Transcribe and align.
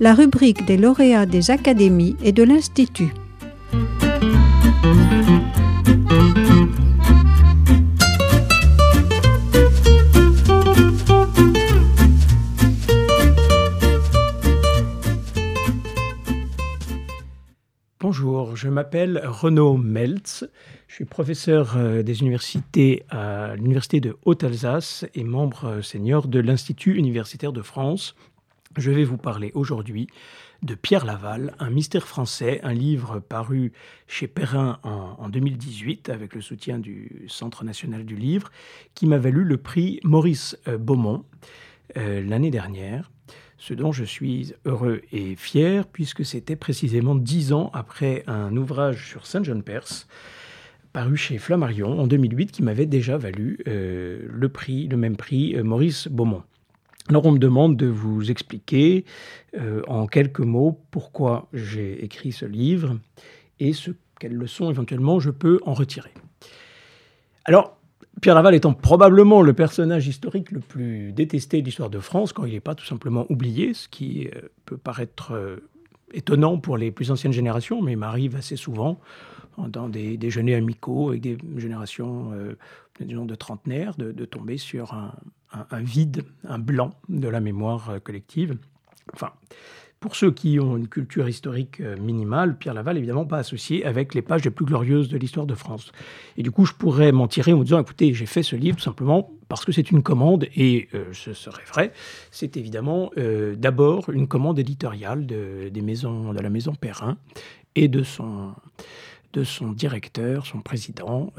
la 0.00 0.14
rubrique 0.14 0.66
des 0.66 0.76
lauréats 0.76 1.24
des 1.24 1.50
académies 1.50 2.14
et 2.22 2.32
de 2.32 2.42
l'Institut. 2.42 3.14
Bonjour, 18.00 18.56
je 18.56 18.68
m'appelle 18.68 19.22
Renaud 19.24 19.78
Meltz. 19.78 20.44
Je 20.86 20.94
suis 20.94 21.04
professeur 21.06 21.76
euh, 21.76 22.02
des 22.02 22.20
universités 22.20 23.04
à 23.08 23.56
l'Université 23.56 24.00
de 24.00 24.16
Haute-Alsace 24.24 25.06
et 25.14 25.24
membre 25.24 25.64
euh, 25.64 25.82
senior 25.82 26.28
de 26.28 26.40
l'Institut 26.40 26.96
universitaire 26.96 27.52
de 27.52 27.62
France. 27.62 28.14
Je 28.76 28.90
vais 28.90 29.04
vous 29.04 29.16
parler 29.16 29.52
aujourd'hui 29.54 30.06
de 30.62 30.74
Pierre 30.74 31.06
Laval, 31.06 31.54
Un 31.58 31.70
mystère 31.70 32.06
français, 32.06 32.60
un 32.62 32.74
livre 32.74 33.20
paru 33.20 33.72
chez 34.06 34.26
Perrin 34.26 34.78
en, 34.82 35.28
2018 35.30 36.10
avec 36.10 36.34
le 36.34 36.42
soutien 36.42 36.78
du 36.78 37.24
Centre 37.28 37.64
national 37.64 38.04
du 38.04 38.16
livre, 38.16 38.50
qui 38.94 39.06
m'a 39.06 39.18
valu 39.18 39.44
le 39.44 39.56
prix 39.56 40.00
Maurice 40.04 40.58
euh, 40.68 40.76
Beaumont 40.78 41.24
l'année 41.94 42.50
dernière 42.50 43.10
ce 43.58 43.72
dont 43.72 43.92
je 43.92 44.04
suis 44.04 44.52
heureux 44.66 45.00
et 45.12 45.34
fier, 45.34 45.86
puisque 45.86 46.26
c'était 46.26 46.56
précisément 46.56 47.14
dix 47.14 47.54
ans 47.54 47.70
après 47.72 48.22
un 48.26 48.54
ouvrage 48.54 49.08
sur 49.08 49.26
Saint-Jean-Perse, 49.26 50.06
paru 50.92 51.16
chez 51.16 51.38
Flammarion 51.38 51.98
en 51.98 52.06
2008, 52.06 52.52
qui 52.52 52.62
m'avait 52.62 52.84
déjà 52.84 53.16
valu 53.16 53.58
euh, 53.66 54.28
le 54.28 54.96
même 54.96 55.16
prix 55.16 55.56
euh, 55.56 55.62
Maurice 55.62 56.08
Beaumont. 56.08 56.42
Alors 57.08 57.24
on 57.24 57.32
me 57.32 57.38
demande 57.38 57.76
de 57.76 57.86
vous 57.86 58.30
expliquer 58.30 59.04
euh, 59.56 59.82
en 59.86 60.06
quelques 60.06 60.40
mots 60.40 60.80
pourquoi 60.90 61.48
j'ai 61.52 62.04
écrit 62.04 62.32
ce 62.32 62.44
livre 62.44 62.98
et 63.60 63.72
ce, 63.72 63.92
quelles 64.18 64.34
leçons 64.34 64.70
éventuellement 64.70 65.20
je 65.20 65.30
peux 65.30 65.60
en 65.64 65.74
retirer. 65.74 66.12
Alors 67.44 67.78
Pierre 68.20 68.34
Laval 68.34 68.56
étant 68.56 68.74
probablement 68.74 69.40
le 69.40 69.52
personnage 69.52 70.08
historique 70.08 70.50
le 70.50 70.58
plus 70.58 71.12
détesté 71.12 71.60
de 71.60 71.66
l'histoire 71.66 71.90
de 71.90 72.00
France, 72.00 72.32
quand 72.32 72.44
il 72.44 72.54
n'est 72.54 72.60
pas 72.60 72.74
tout 72.74 72.86
simplement 72.86 73.24
oublié, 73.28 73.72
ce 73.72 73.88
qui 73.88 74.26
euh, 74.26 74.48
peut 74.64 74.78
paraître 74.78 75.32
euh, 75.32 75.58
étonnant 76.12 76.58
pour 76.58 76.76
les 76.76 76.90
plus 76.90 77.12
anciennes 77.12 77.32
générations, 77.32 77.82
mais 77.82 77.94
m'arrive 77.94 78.34
assez 78.34 78.56
souvent 78.56 78.98
dans 79.68 79.88
des 79.88 80.18
déjeuners 80.18 80.54
amicaux 80.54 81.10
avec 81.10 81.22
des 81.22 81.38
générations 81.56 82.30
de 83.00 83.34
trentenaires, 83.34 83.96
de, 83.96 84.24
tomber 84.26 84.58
sur 84.58 84.92
un, 84.92 85.14
un, 85.70 85.80
vide, 85.80 86.24
un 86.48 86.58
blanc 86.58 86.90
de 87.08 87.28
la 87.28 87.40
mémoire 87.40 87.98
collective. 88.02 88.56
Enfin, 89.14 89.32
pour 90.00 90.14
ceux 90.14 90.30
qui 90.30 90.60
ont 90.60 90.76
une 90.76 90.88
culture 90.88 91.28
historique 91.28 91.80
euh, 91.80 91.96
minimale, 91.96 92.58
Pierre 92.58 92.74
Laval, 92.74 92.98
évidemment, 92.98 93.24
pas 93.24 93.38
associé 93.38 93.84
avec 93.84 94.14
les 94.14 94.20
pages 94.20 94.44
les 94.44 94.50
plus 94.50 94.66
glorieuses 94.66 95.08
de 95.08 95.16
l'histoire 95.16 95.46
de 95.46 95.54
France. 95.54 95.90
Et 96.36 96.42
du 96.42 96.50
coup, 96.50 96.66
je 96.66 96.74
pourrais 96.74 97.12
m'en 97.12 97.28
tirer 97.28 97.52
en 97.54 97.58
me 97.58 97.64
disant, 97.64 97.80
écoutez, 97.80 98.12
j'ai 98.12 98.26
fait 98.26 98.42
ce 98.42 98.56
livre 98.56 98.76
tout 98.76 98.82
simplement 98.82 99.32
parce 99.48 99.64
que 99.64 99.72
c'est 99.72 99.90
une 99.90 100.02
commande, 100.02 100.46
et 100.54 100.88
euh, 100.94 101.06
ce 101.12 101.32
serait 101.32 101.64
vrai. 101.64 101.92
C'est 102.30 102.56
évidemment 102.56 103.10
euh, 103.16 103.56
d'abord 103.56 104.10
une 104.10 104.28
commande 104.28 104.58
éditoriale 104.58 105.24
de, 105.26 105.70
des 105.70 105.82
maisons, 105.82 106.32
de 106.32 106.40
la 106.40 106.50
maison 106.50 106.74
Perrin 106.74 107.16
et 107.74 107.88
de 107.88 108.02
son, 108.02 108.54
de 109.32 109.44
son 109.44 109.72
directeur, 109.72 110.46
son 110.46 110.60
président, 110.60 111.32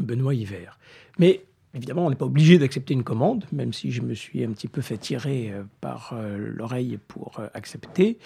Benoît 0.00 0.34
Hiver. 0.34 0.78
Mais 1.18 1.44
Évidemment, 1.74 2.06
on 2.06 2.10
n'est 2.10 2.16
pas 2.16 2.26
obligé 2.26 2.56
d'accepter 2.56 2.94
une 2.94 3.02
commande, 3.02 3.46
même 3.50 3.72
si 3.72 3.90
je 3.90 4.00
me 4.00 4.14
suis 4.14 4.44
un 4.44 4.52
petit 4.52 4.68
peu 4.68 4.80
fait 4.80 4.96
tirer 4.96 5.50
euh, 5.50 5.64
par 5.80 6.12
euh, 6.12 6.36
l'oreille 6.38 7.00
pour 7.08 7.40
euh, 7.40 7.48
accepter. 7.52 8.18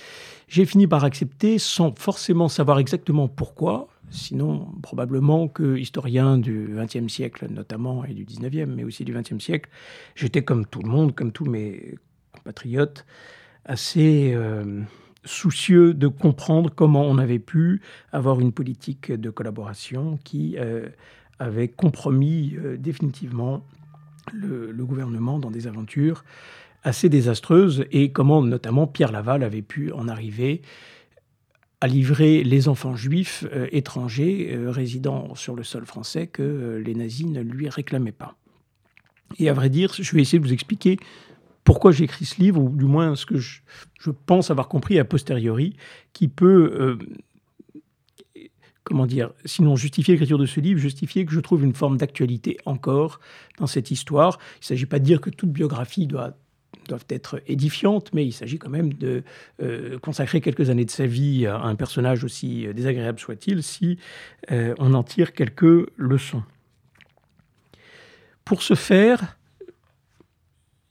J'ai 0.48 0.66
fini 0.66 0.86
par 0.86 1.04
accepter 1.04 1.58
sans 1.58 1.98
forcément 1.98 2.48
savoir 2.48 2.78
exactement 2.78 3.26
pourquoi, 3.26 3.88
sinon 4.10 4.68
probablement 4.82 5.48
que 5.48 5.78
historien 5.78 6.36
du 6.36 6.74
XXe 6.76 7.10
siècle 7.10 7.46
notamment 7.50 8.04
et 8.04 8.12
du 8.12 8.24
XIXe, 8.24 8.68
mais 8.68 8.84
aussi 8.84 9.04
du 9.04 9.14
XXe 9.14 9.42
siècle, 9.42 9.70
j'étais 10.14 10.42
comme 10.42 10.66
tout 10.66 10.82
le 10.82 10.90
monde, 10.90 11.14
comme 11.14 11.32
tous 11.32 11.46
mes 11.46 11.94
compatriotes, 12.32 13.06
assez 13.64 14.36
soucieux 15.24 15.92
de 15.92 16.06
comprendre 16.06 16.70
comment 16.74 17.02
on 17.02 17.18
avait 17.18 17.38
pu 17.38 17.82
avoir 18.12 18.40
une 18.40 18.52
politique 18.52 19.12
de 19.12 19.28
collaboration 19.28 20.18
qui 20.24 20.56
avait 21.38 21.68
compromis 21.68 22.56
euh, 22.56 22.76
définitivement 22.76 23.64
le, 24.32 24.72
gouvernement 24.84 25.38
dans 25.38 25.50
des 25.50 25.66
aventures 25.66 26.24
assez 26.82 27.08
désastreuses 27.08 27.84
et 27.90 28.12
comment 28.12 28.42
notamment 28.42 28.86
Pierre 28.86 29.12
Laval 29.12 29.42
avait 29.42 29.62
pu 29.62 29.92
en 29.92 30.08
arriver 30.08 30.62
à 31.80 31.86
livrer 31.86 32.42
les 32.44 32.68
enfants 32.68 32.96
juifs 32.96 33.44
euh, 33.52 33.68
étrangers 33.70 34.50
euh, 34.52 34.70
résidant 34.70 35.34
sur 35.34 35.54
le 35.54 35.62
sol 35.62 35.86
français 35.86 36.26
que 36.26 36.82
les 36.84 36.94
nazis 36.94 37.26
ne 37.26 37.40
lui 37.40 37.68
réclamaient 37.68 38.12
pas. 38.12 38.36
Et 39.38 39.48
à 39.48 39.54
vrai 39.54 39.70
dire, 39.70 39.92
je 39.94 40.14
vais 40.14 40.22
essayer 40.22 40.38
de 40.38 40.44
vous 40.44 40.52
expliquer 40.52 40.98
pourquoi 41.64 41.92
j'ai 41.92 42.04
écrit 42.04 42.24
ce 42.24 42.40
livre, 42.40 42.60
ou 42.62 42.70
du 42.70 42.86
moins 42.86 43.14
ce 43.14 43.26
que 43.26 43.36
je, 43.36 43.60
pense 44.26 44.50
avoir 44.50 44.68
compris 44.68 44.98
a 44.98 45.04
posteriori, 45.04 45.76
qui 46.14 46.28
peut 46.28 46.98
comment 48.88 49.06
dire, 49.06 49.32
sinon 49.44 49.76
justifier 49.76 50.14
l'écriture 50.14 50.38
de 50.38 50.46
ce 50.46 50.60
livre, 50.60 50.80
justifier 50.80 51.26
que 51.26 51.32
je 51.32 51.40
trouve 51.40 51.62
une 51.62 51.74
forme 51.74 51.98
d'actualité 51.98 52.56
encore 52.64 53.20
dans 53.58 53.66
cette 53.66 53.90
histoire. 53.90 54.38
Il 54.56 54.60
ne 54.62 54.64
s'agit 54.64 54.86
pas 54.86 54.98
de 54.98 55.04
dire 55.04 55.20
que 55.20 55.28
toute 55.28 55.50
biographie 55.50 56.06
doit 56.06 56.34
être 57.10 57.42
édifiantes, 57.46 58.10
mais 58.14 58.24
il 58.24 58.32
s'agit 58.32 58.58
quand 58.58 58.70
même 58.70 58.94
de 58.94 59.22
euh, 59.60 59.98
consacrer 59.98 60.40
quelques 60.40 60.70
années 60.70 60.86
de 60.86 60.90
sa 60.90 61.04
vie 61.04 61.46
à 61.46 61.60
un 61.60 61.74
personnage 61.74 62.24
aussi 62.24 62.66
désagréable 62.72 63.18
soit-il, 63.18 63.62
si 63.62 63.98
euh, 64.50 64.74
on 64.78 64.94
en 64.94 65.02
tire 65.02 65.34
quelques 65.34 65.86
leçons. 65.98 66.42
Pour 68.46 68.62
ce 68.62 68.72
faire, 68.72 69.36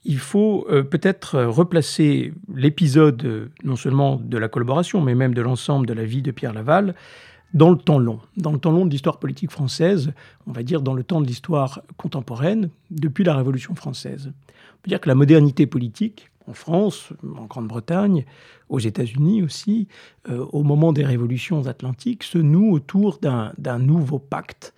il 0.06 0.20
faut 0.20 0.68
euh, 0.70 0.84
peut-être 0.84 1.42
replacer 1.42 2.32
l'épisode 2.54 3.50
non 3.64 3.76
seulement 3.76 4.18
de 4.18 4.38
la 4.38 4.50
collaboration, 4.50 5.02
mais 5.02 5.16
même 5.16 5.34
de 5.34 5.42
l'ensemble 5.42 5.88
de 5.88 5.94
la 5.94 6.06
vie 6.06 6.22
de 6.22 6.30
Pierre 6.30 6.54
Laval 6.54 6.94
dans 7.58 7.72
le 7.72 7.78
temps 7.78 7.98
long, 7.98 8.20
dans 8.38 8.52
le 8.52 8.60
temps 8.60 8.72
long 8.72 8.86
de 8.86 8.92
l'histoire 8.92 9.20
politique 9.20 9.52
française, 9.52 10.14
on 10.46 10.52
va 10.52 10.62
dire 10.62 10.82
dans 10.82 10.94
le 10.94 11.04
temps 11.04 11.22
de 11.22 11.28
l'histoire 11.28 11.82
contemporaine, 11.98 12.70
depuis 12.92 13.24
la 13.24 13.36
Révolution 13.36 13.74
française. 13.74 14.32
On 14.32 14.78
peut 14.84 14.90
dire 14.90 15.02
que 15.02 15.10
la 15.10 15.16
modernité 15.16 15.66
politique, 15.66 16.30
en 16.48 16.54
France, 16.54 17.10
en 17.36 17.46
Grande-Bretagne, 17.46 18.26
aux 18.70 18.80
États-Unis 18.80 19.42
aussi, 19.42 19.88
euh, 20.30 20.46
au 20.52 20.64
moment 20.64 20.94
des 20.94 21.04
révolutions 21.04 21.66
atlantiques, 21.66 22.24
se 22.24 22.38
noue 22.38 22.72
autour 22.72 23.20
d'un 23.20 23.80
nouveau 23.80 24.20
pacte, 24.20 24.76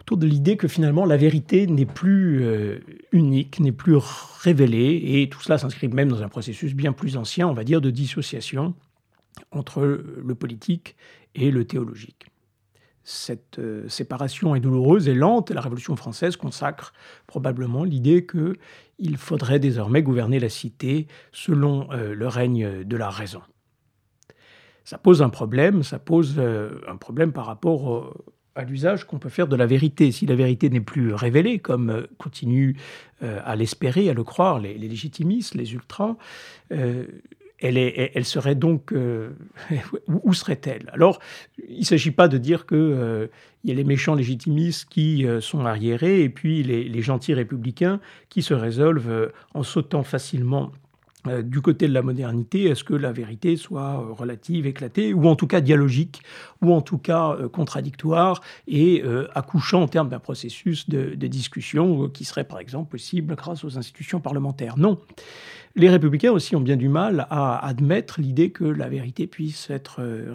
autour 0.00 0.16
de 0.16 0.26
l'idée 0.26 0.56
que 0.56 0.66
finalement 0.66 1.04
la 1.04 1.18
vérité 1.18 1.66
n'est 1.66 1.84
plus 1.84 2.42
euh, 2.42 2.78
unique, 3.12 3.60
n'est 3.60 3.72
plus 3.72 3.96
révélée, 4.40 5.20
et 5.20 5.28
tout 5.28 5.42
cela 5.42 5.58
s'inscrit 5.58 5.88
même 5.88 6.08
dans 6.08 6.22
un 6.22 6.28
processus 6.28 6.74
bien 6.74 6.92
plus 6.92 7.18
ancien, 7.18 7.46
on 7.46 7.54
va 7.54 7.64
dire, 7.64 7.82
de 7.82 7.90
dissociation 7.90 8.74
entre 9.50 9.82
le 9.82 10.34
politique 10.34 10.96
et 11.34 11.50
le 11.50 11.64
théologique. 11.64 12.26
Cette 13.04 13.58
euh, 13.58 13.86
séparation 13.86 14.54
est 14.54 14.60
douloureuse 14.60 15.08
et 15.08 15.14
lente. 15.14 15.50
La 15.50 15.60
Révolution 15.60 15.94
française 15.94 16.36
consacre 16.36 16.94
probablement 17.26 17.84
l'idée 17.84 18.26
qu'il 18.26 19.16
faudrait 19.18 19.58
désormais 19.58 20.02
gouverner 20.02 20.40
la 20.40 20.48
cité 20.48 21.06
selon 21.30 21.92
euh, 21.92 22.14
le 22.14 22.26
règne 22.26 22.82
de 22.82 22.96
la 22.96 23.10
raison. 23.10 23.42
Ça 24.84 24.96
pose 24.96 25.20
un 25.20 25.28
problème, 25.28 25.82
ça 25.82 25.98
pose 25.98 26.36
euh, 26.38 26.80
un 26.88 26.96
problème 26.96 27.32
par 27.32 27.44
rapport 27.44 28.14
à 28.54 28.64
l'usage 28.64 29.04
qu'on 29.04 29.18
peut 29.18 29.28
faire 29.28 29.48
de 29.48 29.56
la 29.56 29.66
vérité. 29.66 30.10
Si 30.10 30.24
la 30.24 30.34
vérité 30.34 30.70
n'est 30.70 30.80
plus 30.80 31.12
révélée, 31.12 31.58
comme 31.58 32.06
continuent 32.18 32.76
à 33.20 33.56
l'espérer, 33.56 34.08
à 34.08 34.14
le 34.14 34.22
croire 34.22 34.60
les, 34.60 34.78
les 34.78 34.86
légitimistes, 34.86 35.56
les 35.56 35.72
ultras, 35.72 36.16
elle, 37.60 38.24
serait 38.24 38.54
donc... 38.54 38.92
Euh, 38.92 39.30
où 40.08 40.34
serait-elle? 40.34 40.90
Alors, 40.92 41.20
il 41.68 41.80
ne 41.80 41.84
s'agit 41.84 42.10
pas 42.10 42.28
de 42.28 42.38
dire 42.38 42.66
qu'il 42.66 42.76
euh, 42.78 43.26
y 43.64 43.70
a 43.70 43.74
les 43.74 43.84
méchants 43.84 44.14
légitimistes 44.14 44.88
qui 44.88 45.26
euh, 45.26 45.40
sont 45.40 45.64
arriérés 45.64 46.22
et 46.22 46.28
puis 46.28 46.62
les, 46.62 47.02
gentils 47.02 47.34
républicains 47.34 48.00
qui 48.28 48.42
se 48.42 48.54
résolvent 48.54 49.30
en 49.52 49.62
sautant 49.62 50.02
facilement 50.02 50.72
du 51.42 51.62
côté 51.62 51.88
de 51.88 51.92
la 51.94 52.02
modernité, 52.02 52.64
est-ce 52.64 52.84
que 52.84 52.92
la 52.92 53.10
vérité 53.10 53.56
soit 53.56 53.94
relative, 53.94 54.66
éclatée, 54.66 55.14
ou 55.14 55.26
en 55.26 55.36
tout 55.36 55.46
cas 55.46 55.62
dialogique, 55.62 56.22
ou 56.60 56.72
en 56.72 56.82
tout 56.82 56.98
cas 56.98 57.36
contradictoire, 57.50 58.42
et 58.68 59.02
accouchant 59.34 59.82
en 59.82 59.88
termes 59.88 60.10
d'un 60.10 60.18
processus 60.18 60.88
de, 60.88 61.14
de 61.14 61.26
discussion 61.26 62.10
qui 62.10 62.24
serait 62.24 62.44
par 62.44 62.58
exemple 62.58 62.90
possible 62.90 63.36
grâce 63.36 63.64
aux 63.64 63.78
institutions 63.78 64.20
parlementaires 64.20 64.76
Non. 64.76 64.98
Les 65.76 65.90
républicains 65.90 66.30
aussi 66.30 66.54
ont 66.54 66.60
bien 66.60 66.76
du 66.76 66.88
mal 66.88 67.26
à 67.30 67.64
admettre 67.66 68.20
l'idée 68.20 68.50
que 68.50 68.64
la 68.64 68.88
vérité 68.88 69.26
puisse 69.26 69.70
être 69.70 70.00
euh, 70.00 70.32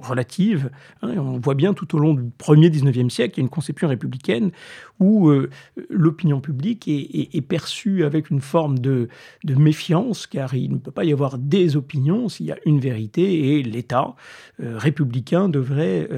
relative. 0.00 0.70
Hein. 1.02 1.18
on 1.18 1.38
voit 1.38 1.54
bien 1.54 1.74
tout 1.74 1.94
au 1.94 1.98
long 1.98 2.14
du 2.14 2.22
premier 2.38 2.70
19e 2.70 3.10
siècle, 3.10 3.34
il 3.34 3.40
y 3.40 3.42
a 3.42 3.44
une 3.44 3.50
conception 3.50 3.88
républicaine 3.88 4.50
où 4.98 5.28
euh, 5.28 5.50
l'opinion 5.90 6.40
publique 6.40 6.88
est, 6.88 7.40
perçue 7.42 8.04
avec 8.04 8.30
une 8.30 8.40
forme 8.40 8.78
de, 8.78 9.08
méfiance, 9.44 10.26
car 10.26 10.54
il 10.54 10.72
ne 10.72 10.78
peut 10.78 10.90
pas 10.90 11.04
y 11.04 11.12
avoir 11.12 11.36
des 11.36 11.76
opinions 11.76 12.28
s'il 12.28 12.46
y 12.46 12.52
a 12.52 12.58
une 12.64 12.80
vérité, 12.80 13.58
et 13.58 13.62
l'État 13.62 14.14
euh, 14.62 14.78
républicain 14.78 15.48
devrait 15.48 16.08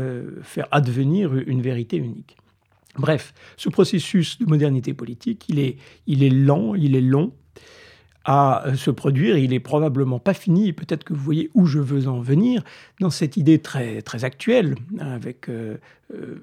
faire 0.42 0.68
advenir 0.70 1.34
une 1.34 1.62
vérité 1.62 1.96
unique. 1.96 2.36
Bref, 2.98 3.32
ce 3.56 3.68
processus 3.68 4.38
de 4.38 4.46
modernité 4.46 4.94
politique, 4.94 5.46
il 5.48 5.58
est 5.58 6.30
lent, 6.30 6.74
il 6.74 6.94
est 6.94 7.00
long, 7.00 7.32
à 8.24 8.66
euh, 8.66 8.74
se 8.74 8.90
produire. 8.90 9.36
Il 9.36 9.52
est 9.52 9.60
probablement 9.60 10.18
pas 10.18 10.34
fini. 10.34 10.72
Peut-être 10.72 11.04
que 11.04 11.12
vous 11.12 11.22
voyez 11.22 11.50
où 11.54 11.66
je 11.66 11.78
veux 11.78 12.08
en 12.08 12.20
venir 12.20 12.62
dans 13.00 13.10
cette 13.10 13.36
idée 13.36 13.58
très 13.58 14.02
très 14.02 14.24
actuelle 14.24 14.76
avec, 15.00 15.48
euh, 15.48 15.76
euh, 16.14 16.42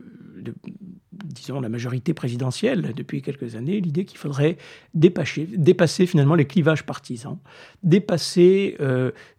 disons, 1.12 1.62
la 1.62 1.70
majorité 1.70 2.14
présidentielle 2.14 2.94
depuis 2.96 3.22
quelques 3.22 3.56
années, 3.56 3.80
l'idée 3.82 4.06
qu'il 4.06 4.18
faudrait 4.18 4.58
dépasser, 4.94 6.06
finalement 6.06 6.36
les 6.36 6.46
clivages 6.46 6.86
partisans, 6.86 7.38
dépasser 7.84 8.78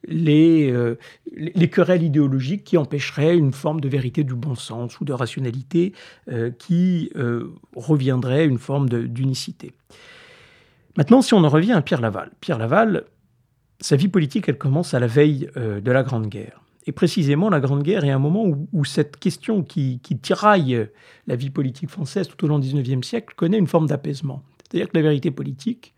les, 0.06 0.74
les 1.32 1.68
querelles 1.70 2.02
idéologiques 2.02 2.64
qui 2.64 2.76
empêcheraient 2.76 3.36
une 3.36 3.52
forme 3.52 3.80
de 3.80 3.88
vérité 3.88 4.24
du 4.24 4.34
bon 4.34 4.54
sens 4.54 5.00
ou 5.00 5.04
de 5.04 5.12
rationalité 5.12 5.94
qui 6.58 7.10
reviendrait 7.74 8.46
une 8.46 8.58
forme 8.58 8.88
d'unicité. 8.88 9.72
Maintenant, 10.96 11.22
si 11.22 11.34
on 11.34 11.44
en 11.44 11.48
revient 11.48 11.72
à 11.72 11.82
Pierre 11.82 12.00
Laval. 12.00 12.30
Pierre 12.40 12.58
Laval, 12.58 13.04
sa 13.80 13.96
vie 13.96 14.08
politique, 14.08 14.48
elle 14.48 14.58
commence 14.58 14.94
à 14.94 15.00
la 15.00 15.06
veille 15.06 15.50
euh, 15.56 15.80
de 15.80 15.90
la 15.90 16.02
Grande 16.02 16.26
Guerre. 16.26 16.60
Et 16.86 16.92
précisément, 16.92 17.50
la 17.50 17.60
Grande 17.60 17.82
Guerre 17.82 18.04
est 18.04 18.10
un 18.10 18.18
moment 18.18 18.44
où, 18.72 18.84
cette 18.84 19.18
question 19.18 19.62
qui, 19.62 20.00
tiraille 20.22 20.88
la 21.26 21.36
vie 21.36 21.50
politique 21.50 21.90
française 21.90 22.26
tout 22.26 22.44
au 22.44 22.48
long 22.48 22.58
du 22.58 22.68
XIXe 22.68 23.06
siècle 23.06 23.34
connaît 23.36 23.58
une 23.58 23.66
forme 23.66 23.86
d'apaisement. 23.86 24.42
C'est-à-dire 24.62 24.88
que 24.88 24.96
la 24.96 25.02
vérité 25.02 25.30
politique, 25.30 25.94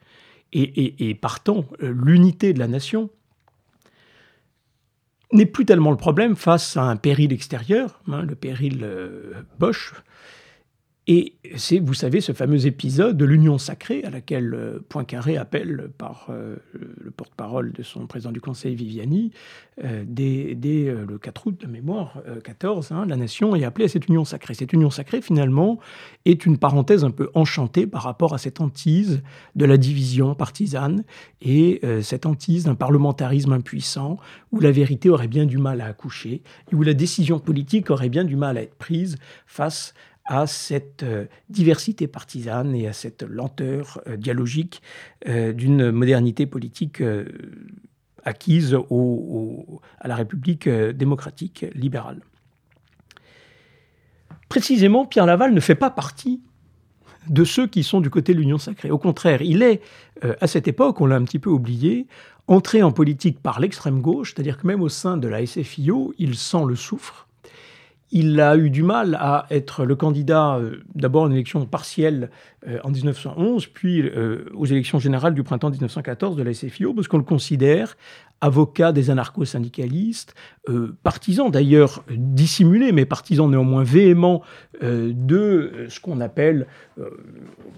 et, 0.53 1.15
partant 1.15 1.65
euh, 1.83 1.94
l'unité 1.97 2.53
de 2.53 2.59
la 2.59 2.69
nation, 2.69 3.11
n'est 5.33 5.47
plus 5.47 5.65
tellement 5.65 5.93
le 5.93 5.97
problème 5.97 6.37
face 6.37 6.77
à 6.77 6.83
un 6.83 6.97
péril 6.97 7.33
extérieur, 7.33 8.03
hein, 8.09 8.23
le 8.23 8.35
péril 8.35 8.81
euh, 8.83 9.33
Bosch, 9.59 9.94
et 11.09 11.35
c'est, 11.57 11.81
vous 11.81 11.95
savez, 11.95 12.21
ce 12.21 12.31
fameux 12.31 12.65
épisode 12.67 13.17
de 13.17 13.25
l'union 13.25 13.59
sacrée 13.59 14.05
à 14.05 14.11
laquelle 14.11 14.55
euh, 14.55 14.79
Poincaré 14.89 15.37
appelle 15.37 15.91
par 15.99 16.29
euh, 16.31 16.55
le 16.73 17.11
porte-parole 17.11 17.73
de 17.73 17.83
son 17.83 18.07
président 18.07 18.31
du 18.31 18.41
Conseil, 18.41 18.77
Viviani, 18.77 19.33
euh, 19.83 20.05
dès, 20.07 20.55
le 20.63 21.19
4 21.19 21.47
août 21.49 21.61
de 21.61 21.67
mémoire 21.67 22.23
14, 22.45 22.93
hein, 22.93 23.05
la 23.09 23.17
nation 23.17 23.57
est 23.57 23.65
appelée 23.65 23.87
à 23.87 23.89
cette 23.89 24.07
union 24.07 24.25
sacrée. 24.25 24.55
Cette 24.55 24.73
union 24.73 24.91
sacrée, 24.91 25.21
finalement, 25.21 25.81
est 26.25 26.47
une 26.47 26.57
parenthèse 26.57 27.03
un 27.03 27.11
peu 27.11 27.31
enchantée 27.35 27.89
par 27.89 28.03
rapport 28.03 28.33
à 28.33 28.39
cette 28.39 28.61
hantise 28.61 29.23
de 29.57 29.65
la 29.65 29.79
division 29.79 30.37
partisane 30.37 31.05
et 31.41 31.81
cette 32.03 32.27
hantise 32.27 32.65
d'un 32.65 32.75
parlementarisme 32.75 33.53
impuissant 33.53 34.19
où 34.53 34.61
la 34.61 34.71
vérité 34.71 35.09
aurait 35.09 35.29
bien 35.29 35.47
du 35.47 35.59
mal 35.59 35.81
à 35.81 35.87
accoucher 35.87 36.43
et 36.71 36.75
où 36.75 36.83
la 36.83 36.95
décision 36.95 37.39
politique 37.39 37.91
aurait 37.91 38.09
bien 38.09 38.25
du 38.25 38.37
mal 38.37 38.59
à 38.59 38.63
être 38.63 38.77
prise 38.77 39.17
face 39.47 39.95
à 39.95 40.03
cette 40.46 41.02
euh, 41.02 41.26
diversité 41.49 42.06
partisane 42.06 42.75
et 42.75 42.88
à 42.88 42.93
cette 42.93 43.23
lenteur 43.23 44.00
euh, 44.06 44.17
dialogique 44.17 44.82
euh, 45.29 45.52
d'une 45.52 45.90
modernité 45.90 46.46
politique 46.46 47.02
acquise 48.25 48.76
à 50.00 50.08
la 50.08 50.14
République 50.14 50.69
démocratique 50.69 51.67
libérale. 51.75 52.20
Précisément, 54.49 55.06
Pierre 55.06 55.26
Laval 55.26 55.52
ne 55.52 55.61
fait 55.61 55.75
pas 55.75 55.90
partie 55.90 56.40
de 57.29 57.44
ceux 57.44 57.67
qui 57.67 57.82
sont 57.82 58.00
du 58.00 58.11
côté 58.11 58.32
de 58.32 58.38
l'Union 58.38 58.58
sacrée. 58.58 58.90
Au 58.90 58.99
contraire, 58.99 59.43
il 59.43 59.62
est, 59.62 59.81
à 60.40 60.46
cette 60.46 60.69
époque, 60.69 61.00
on 61.00 61.06
l'a 61.06 61.17
un 61.17 61.25
petit 61.25 61.40
peu 61.40 61.50
oublié, 61.50 62.06
entré 62.46 62.82
en 62.82 62.93
politique 62.93 63.40
par 63.40 63.58
l'extrême 63.58 64.00
gauche, 64.00 64.34
c'est-à-dire 64.34 64.58
que 64.58 64.67
même 64.67 64.82
au 64.82 64.88
sein 64.88 65.17
de 65.17 65.26
la 65.26 65.44
SFIO, 65.44 66.14
il 66.19 66.37
sent 66.37 66.64
le 66.69 66.76
souffre, 66.76 67.26
il 68.12 68.38
a 68.41 68.56
eu 68.56 68.69
du 68.69 68.82
mal 68.82 69.17
à 69.19 69.47
être 69.50 69.87
le 69.87 69.97
candidat 69.97 70.56
euh, 70.56 70.82
d'abord 70.94 71.26
une 71.26 71.32
élection 71.32 71.64
partielle 71.64 72.31
euh, 72.69 72.79
en 72.85 72.91
1911, 72.91 73.67
puis 73.69 74.03
euh, 74.03 74.44
aux 74.55 74.67
élections 74.67 74.99
générales 74.99 75.35
du 75.35 75.43
printemps 75.43 75.70
1914 75.70 76.37
de 76.37 76.43
la 76.43 76.53
SFIO, 76.53 76.93
parce 76.93 77.09
qu'on 77.09 77.17
le 77.17 77.25
considère 77.25 77.97
avocat 78.43 78.91
des 78.91 79.09
anarcho-syndicalistes, 79.09 80.35
partisan 81.05 81.49
d'ailleurs 81.49 82.03
dissimulé, 82.11 82.91
mais 82.91 83.05
partisan 83.05 83.47
néanmoins 83.49 83.85
véhément 83.85 84.43
de 84.82 85.87
ce 85.88 86.00
qu'on 86.00 86.20
appelle, 86.20 86.67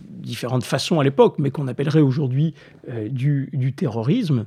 différentes 0.09 0.65
façons 0.65 1.01
à 1.01 1.05
l'époque, 1.05 1.35
mais 1.39 1.51
qu'on 1.51 1.69
appellerait 1.69 2.01
aujourd'hui 2.01 2.55
du 3.11 3.75
terrorisme. 3.77 4.47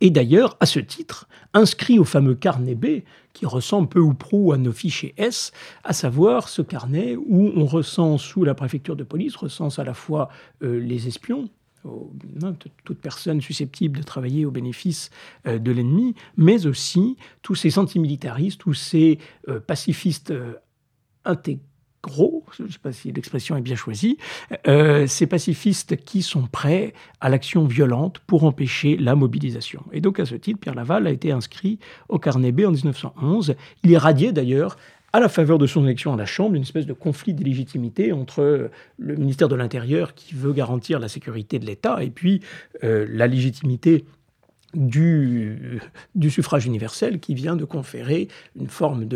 Et 0.00 0.10
d'ailleurs, 0.10 0.56
à 0.60 0.66
ce 0.66 0.78
titre, 0.78 1.28
inscrit 1.54 1.98
au 1.98 2.04
fameux 2.04 2.34
carnet 2.34 2.74
B, 2.74 3.02
qui 3.32 3.46
ressemble 3.46 3.88
peu 3.88 4.00
ou 4.00 4.14
prou 4.14 4.52
à 4.52 4.58
nos 4.58 4.72
fichiers 4.72 5.14
S, 5.16 5.52
à 5.84 5.92
savoir 5.92 6.48
ce 6.48 6.62
carnet 6.62 7.16
où 7.16 7.52
on 7.54 7.64
recense 7.64 8.22
sous 8.22 8.44
la 8.44 8.54
préfecture 8.54 8.96
de 8.96 9.04
police, 9.04 9.36
recense 9.36 9.78
à 9.78 9.84
la 9.84 9.94
fois 9.94 10.28
euh, 10.62 10.78
les 10.78 11.08
espions, 11.08 11.48
toute 12.84 12.98
personne 12.98 13.40
susceptible 13.40 13.98
de 13.98 14.02
travailler 14.02 14.44
au 14.44 14.50
bénéfice 14.50 15.10
euh, 15.46 15.58
de 15.58 15.70
l'ennemi, 15.70 16.14
mais 16.36 16.66
aussi 16.66 17.16
tous 17.42 17.54
ces 17.54 17.78
antimilitaristes, 17.78 18.60
tous 18.60 18.74
ces 18.74 19.18
euh, 19.48 19.60
pacifistes 19.60 20.34
intégrés 21.24 21.62
gros, 22.06 22.44
je 22.56 22.62
ne 22.62 22.68
sais 22.68 22.78
pas 22.78 22.92
si 22.92 23.10
l'expression 23.12 23.56
est 23.56 23.60
bien 23.60 23.74
choisie, 23.74 24.16
euh, 24.68 25.06
ces 25.06 25.26
pacifistes 25.26 25.96
qui 25.96 26.22
sont 26.22 26.46
prêts 26.46 26.94
à 27.20 27.28
l'action 27.28 27.66
violente 27.66 28.20
pour 28.26 28.44
empêcher 28.44 28.96
la 28.96 29.14
mobilisation. 29.16 29.82
Et 29.92 30.00
donc 30.00 30.20
à 30.20 30.24
ce 30.24 30.36
titre, 30.36 30.60
Pierre 30.60 30.76
Laval 30.76 31.06
a 31.06 31.10
été 31.10 31.32
inscrit 31.32 31.78
au 32.08 32.18
carnet 32.18 32.52
B 32.52 32.60
en 32.60 32.70
1911. 32.70 33.56
Il 33.82 33.92
est 33.92 33.98
radié 33.98 34.32
d'ailleurs 34.32 34.76
à 35.12 35.20
la 35.20 35.28
faveur 35.28 35.58
de 35.58 35.66
son 35.66 35.84
élection 35.84 36.12
à 36.12 36.16
la 36.16 36.26
Chambre, 36.26 36.54
une 36.54 36.62
espèce 36.62 36.86
de 36.86 36.92
conflit 36.92 37.34
de 37.34 37.42
légitimité 37.42 38.12
entre 38.12 38.70
le 38.98 39.16
ministère 39.16 39.48
de 39.48 39.54
l'Intérieur 39.54 40.14
qui 40.14 40.34
veut 40.34 40.52
garantir 40.52 40.98
la 41.00 41.08
sécurité 41.08 41.58
de 41.58 41.66
l'État 41.66 42.02
et 42.02 42.10
puis 42.10 42.42
euh, 42.84 43.06
la 43.08 43.26
légitimité 43.26 44.04
du, 44.76 45.80
du, 46.14 46.30
suffrage 46.30 46.66
universel 46.66 47.18
qui 47.18 47.34
vient 47.34 47.56
de 47.56 47.64
conférer 47.64 48.28
une 48.54 48.68
forme 48.68 49.06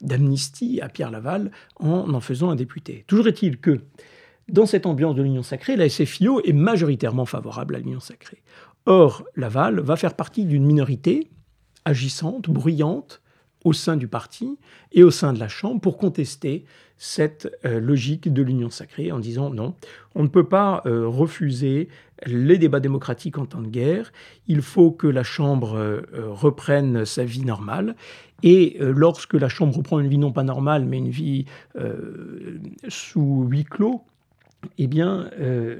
d'amnistie 0.00 0.80
à 0.80 0.88
Pierre 0.88 1.10
Laval 1.10 1.50
en 1.76 2.12
en 2.12 2.20
faisant 2.20 2.50
un 2.50 2.56
député. 2.56 3.04
Toujours 3.06 3.28
est-il 3.28 3.58
que 3.58 3.80
dans 4.48 4.66
cette 4.66 4.86
ambiance 4.86 5.14
de 5.14 5.22
l'Union 5.22 5.42
sacrée, 5.42 5.76
la 5.76 5.88
SFIO 5.88 6.40
est 6.44 6.52
majoritairement 6.52 7.24
favorable 7.24 7.76
à 7.76 7.78
l'Union 7.78 8.00
sacrée. 8.00 8.42
Or, 8.86 9.24
Laval 9.36 9.80
va 9.80 9.96
faire 9.96 10.14
partie 10.14 10.44
d'une 10.44 10.66
minorité 10.66 11.30
agissante, 11.86 12.50
bruyante, 12.50 13.22
au 13.64 13.72
sein 13.72 13.96
du 13.96 14.06
parti 14.06 14.58
et 14.92 15.02
au 15.02 15.10
sein 15.10 15.32
de 15.32 15.40
la 15.40 15.48
Chambre 15.48 15.80
pour 15.80 15.96
contester 15.96 16.64
cette 16.96 17.50
euh, 17.64 17.80
logique 17.80 18.32
de 18.32 18.42
l'union 18.42 18.70
sacrée 18.70 19.10
en 19.10 19.18
disant 19.18 19.50
non, 19.50 19.74
on 20.14 20.22
ne 20.22 20.28
peut 20.28 20.46
pas 20.46 20.82
euh, 20.86 21.08
refuser 21.08 21.88
les 22.26 22.56
débats 22.56 22.80
démocratiques 22.80 23.36
en 23.36 23.46
temps 23.46 23.60
de 23.60 23.68
guerre, 23.68 24.12
il 24.46 24.62
faut 24.62 24.90
que 24.92 25.06
la 25.06 25.24
Chambre 25.24 25.74
euh, 25.76 26.02
reprenne 26.30 27.04
sa 27.04 27.24
vie 27.24 27.44
normale, 27.44 27.96
et 28.42 28.76
lorsque 28.78 29.34
la 29.34 29.48
Chambre 29.48 29.76
reprend 29.76 30.00
une 30.00 30.08
vie 30.08 30.18
non 30.18 30.30
pas 30.30 30.42
normale, 30.42 30.84
mais 30.84 30.98
une 30.98 31.08
vie 31.08 31.46
sous 32.88 33.46
huis 33.48 33.64
clos, 33.64 34.02
eh 34.76 34.86
bien, 34.86 35.30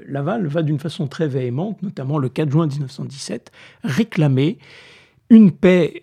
Laval 0.07 0.47
va 0.47 0.63
d'une 0.63 0.79
façon 0.79 1.05
très 1.05 1.27
véhémente, 1.27 1.83
notamment 1.83 2.17
le 2.17 2.27
4 2.27 2.49
juin 2.49 2.65
1917, 2.65 3.51
réclamer 3.83 4.57
une 5.29 5.51
paix 5.51 6.01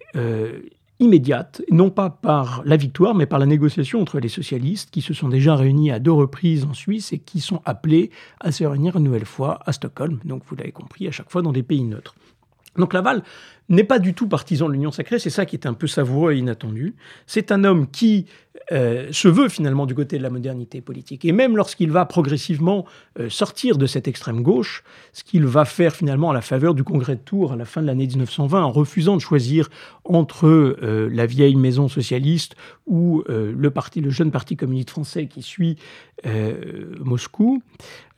immédiate, 1.02 1.62
non 1.70 1.90
pas 1.90 2.10
par 2.10 2.62
la 2.64 2.76
victoire, 2.76 3.14
mais 3.14 3.26
par 3.26 3.38
la 3.38 3.46
négociation 3.46 4.00
entre 4.00 4.20
les 4.20 4.28
socialistes 4.28 4.90
qui 4.90 5.02
se 5.02 5.12
sont 5.12 5.28
déjà 5.28 5.56
réunis 5.56 5.90
à 5.90 5.98
deux 5.98 6.12
reprises 6.12 6.64
en 6.64 6.74
Suisse 6.74 7.12
et 7.12 7.18
qui 7.18 7.40
sont 7.40 7.60
appelés 7.64 8.10
à 8.40 8.52
se 8.52 8.64
réunir 8.64 8.96
une 8.96 9.04
nouvelle 9.04 9.26
fois 9.26 9.58
à 9.66 9.72
Stockholm. 9.72 10.20
Donc 10.24 10.42
vous 10.46 10.54
l'avez 10.54 10.72
compris, 10.72 11.08
à 11.08 11.10
chaque 11.10 11.30
fois 11.30 11.42
dans 11.42 11.52
des 11.52 11.64
pays 11.64 11.82
neutres. 11.82 12.14
Donc 12.76 12.94
Laval 12.94 13.22
n'est 13.68 13.84
pas 13.84 13.98
du 13.98 14.14
tout 14.14 14.28
partisan 14.28 14.68
de 14.68 14.72
l'union 14.72 14.90
sacrée, 14.90 15.18
c'est 15.18 15.30
ça 15.30 15.46
qui 15.46 15.56
est 15.56 15.66
un 15.66 15.74
peu 15.74 15.86
savoureux 15.86 16.32
et 16.32 16.38
inattendu. 16.38 16.94
C'est 17.26 17.52
un 17.52 17.64
homme 17.64 17.90
qui 17.90 18.26
euh, 18.70 19.08
se 19.12 19.28
veut 19.28 19.48
finalement 19.48 19.86
du 19.86 19.94
côté 19.94 20.18
de 20.18 20.22
la 20.22 20.28
modernité 20.28 20.80
politique. 20.80 21.24
Et 21.24 21.32
même 21.32 21.56
lorsqu'il 21.56 21.90
va 21.90 22.04
progressivement 22.04 22.84
euh, 23.18 23.30
sortir 23.30 23.78
de 23.78 23.86
cette 23.86 24.08
extrême 24.08 24.42
gauche, 24.42 24.84
ce 25.12 25.24
qu'il 25.24 25.46
va 25.46 25.64
faire 25.64 25.96
finalement 25.96 26.30
à 26.30 26.34
la 26.34 26.42
faveur 26.42 26.74
du 26.74 26.84
congrès 26.84 27.16
de 27.16 27.20
Tours 27.20 27.52
à 27.52 27.56
la 27.56 27.64
fin 27.64 27.80
de 27.80 27.86
l'année 27.86 28.06
1920, 28.06 28.62
en 28.62 28.70
refusant 28.70 29.16
de 29.16 29.22
choisir 29.22 29.68
entre 30.04 30.46
euh, 30.46 31.08
la 31.10 31.24
vieille 31.24 31.56
maison 31.56 31.88
socialiste 31.88 32.54
ou 32.86 33.22
le, 33.28 33.70
parti, 33.70 34.00
le 34.00 34.10
jeune 34.10 34.30
parti 34.30 34.56
communiste 34.56 34.90
français 34.90 35.26
qui 35.26 35.40
suit 35.40 35.76
Moscou, 37.00 37.62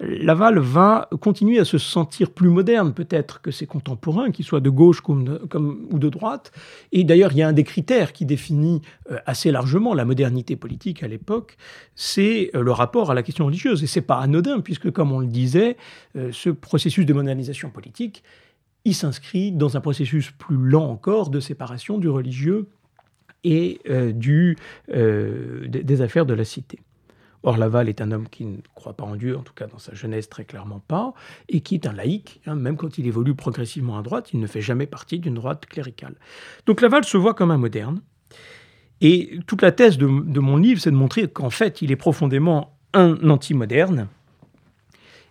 Laval 0.00 0.58
va 0.58 1.08
continuer 1.20 1.58
à 1.58 1.64
se 1.64 1.78
sentir 1.78 2.30
plus 2.30 2.48
moderne 2.48 2.92
peut-être 2.94 3.40
que 3.42 3.50
ses 3.50 3.66
contemporains, 3.66 4.30
qu'ils 4.30 4.44
soient 4.44 4.60
de 4.60 4.70
gauche 4.70 5.00
comme 5.00 5.38
ou 5.54 5.98
de 5.98 6.08
droite. 6.08 6.52
Et 6.92 7.04
d'ailleurs, 7.04 7.32
il 7.32 7.38
y 7.38 7.42
a 7.42 7.48
un 7.48 7.52
des 7.52 7.64
critères 7.64 8.12
qui 8.12 8.24
définit 8.24 8.82
assez 9.26 9.50
largement 9.50 9.94
la 9.94 10.04
modernité 10.04 10.56
politique 10.56 11.02
à 11.02 11.08
l'époque, 11.08 11.56
c'est 11.94 12.50
euh, 12.54 12.62
le 12.62 12.72
rapport 12.72 13.10
à 13.10 13.14
la 13.14 13.22
question 13.22 13.46
religieuse. 13.46 13.82
Et 13.82 13.86
c'est 13.86 14.02
pas 14.02 14.18
anodin, 14.18 14.60
puisque, 14.60 14.90
comme 14.90 15.12
on 15.12 15.20
le 15.20 15.26
disait, 15.26 15.76
euh, 16.16 16.30
ce 16.32 16.50
processus 16.50 17.06
de 17.06 17.12
modernisation 17.12 17.70
politique, 17.70 18.22
il 18.84 18.94
s'inscrit 18.94 19.52
dans 19.52 19.76
un 19.76 19.80
processus 19.80 20.30
plus 20.30 20.56
lent 20.56 20.88
encore 20.88 21.30
de 21.30 21.40
séparation 21.40 21.98
du 21.98 22.08
religieux 22.08 22.68
et 23.42 23.80
euh, 23.88 24.12
des 25.66 26.02
affaires 26.02 26.26
de 26.26 26.34
la 26.34 26.44
cité. 26.44 26.78
Or, 27.46 27.58
Laval 27.58 27.90
est 27.90 28.00
un 28.00 28.10
homme 28.10 28.28
qui 28.28 28.46
ne 28.46 28.56
croit 28.74 28.94
pas 28.94 29.04
en 29.04 29.16
Dieu, 29.16 29.36
en 29.36 29.42
tout 29.42 29.52
cas 29.52 29.66
dans 29.66 29.78
sa 29.78 29.94
jeunesse 29.94 30.30
très 30.30 30.44
clairement 30.44 30.80
pas, 30.80 31.12
et 31.50 31.60
qui 31.60 31.74
est 31.74 31.86
un 31.86 31.92
laïc, 31.92 32.40
hein, 32.46 32.54
même 32.54 32.76
quand 32.76 32.96
il 32.96 33.06
évolue 33.06 33.34
progressivement 33.34 33.98
à 33.98 34.02
droite, 34.02 34.30
il 34.32 34.40
ne 34.40 34.46
fait 34.46 34.62
jamais 34.62 34.86
partie 34.86 35.18
d'une 35.18 35.34
droite 35.34 35.66
cléricale. 35.66 36.16
Donc 36.64 36.80
Laval 36.80 37.04
se 37.04 37.18
voit 37.18 37.34
comme 37.34 37.50
un 37.50 37.58
moderne, 37.58 38.00
et 39.02 39.38
toute 39.46 39.60
la 39.60 39.72
thèse 39.72 39.98
de, 39.98 40.06
mon 40.06 40.56
livre, 40.56 40.80
c'est 40.80 40.90
de 40.90 40.96
montrer 40.96 41.28
qu'en 41.28 41.50
fait, 41.50 41.82
il 41.82 41.92
est 41.92 41.96
profondément 41.96 42.78
un 42.94 43.28
anti-moderne 43.28 44.08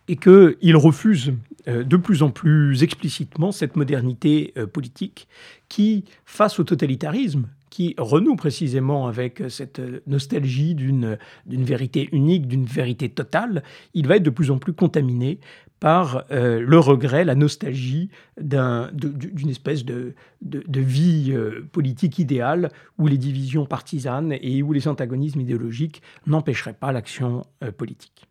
et 0.08 0.15
qu'il 0.15 0.75
refuse 0.75 1.34
euh, 1.67 1.84
de 1.84 1.98
plus 1.98 2.22
en 2.22 2.29
plus 2.29 2.84
explicitement 2.84 3.51
cette 3.51 3.75
modernité 3.75 4.53
euh, 4.58 4.67
politique 4.67 5.27
qui, 5.70 6.05
face 6.25 6.60
au 6.60 6.63
totalitarisme, 6.63 7.48
qui 7.74 7.96
renoue 7.98 8.36
précisément 8.36 9.08
avec 9.08 9.42
cette 9.50 9.82
nostalgie 10.06 10.75
d'une 10.75 11.18
vérité 11.48 12.08
unique, 12.12 12.48
d'une 12.48 12.65
vérité 12.65 13.10
totale, 13.10 13.63
il 13.96 14.06
va 14.06 14.18
être 14.18 14.24
de 14.24 14.30
plus 14.30 14.51
en 14.51 14.60
plus 14.60 14.74
contaminé 14.74 15.39
par 15.80 16.25
euh, 16.30 16.60
le 16.60 16.77
regret, 16.77 17.25
la 17.25 17.34
nostalgie 17.34 18.12
d'une 18.38 19.50
espèce 19.50 19.86
de, 19.86 20.13
vie 20.44 21.32
euh, 21.34 21.68
politique 21.72 22.20
idéale 22.20 22.70
où 23.00 23.08
les 23.08 23.18
divisions 23.18 23.65
partisanes 23.65 24.36
et 24.39 24.62
où 24.62 24.72
les 24.72 24.88
antagonismes 24.88 25.42
idéologiques 25.42 26.03
n'empêcheraient 26.27 26.75
pas 26.75 26.92
l'action 26.92 27.44
euh, 27.63 27.72
politique. 27.72 28.27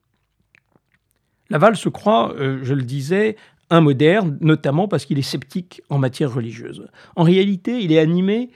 Laval 1.51 1.75
se 1.75 1.89
croit, 1.89 2.33
je 2.39 2.73
le 2.73 2.83
disais, 2.83 3.37
un 3.71 3.81
moderne, 3.81 4.39
notamment 4.41 4.87
parce 4.87 5.05
qu'il 5.05 5.19
est 5.19 5.23
sceptique 5.23 5.83
en 5.91 5.99
matière 5.99 6.33
religieuse. 6.33 6.87
En 7.17 7.25
réalité, 7.25 7.81
il 7.81 7.91
est 7.91 7.99
animé 7.99 8.51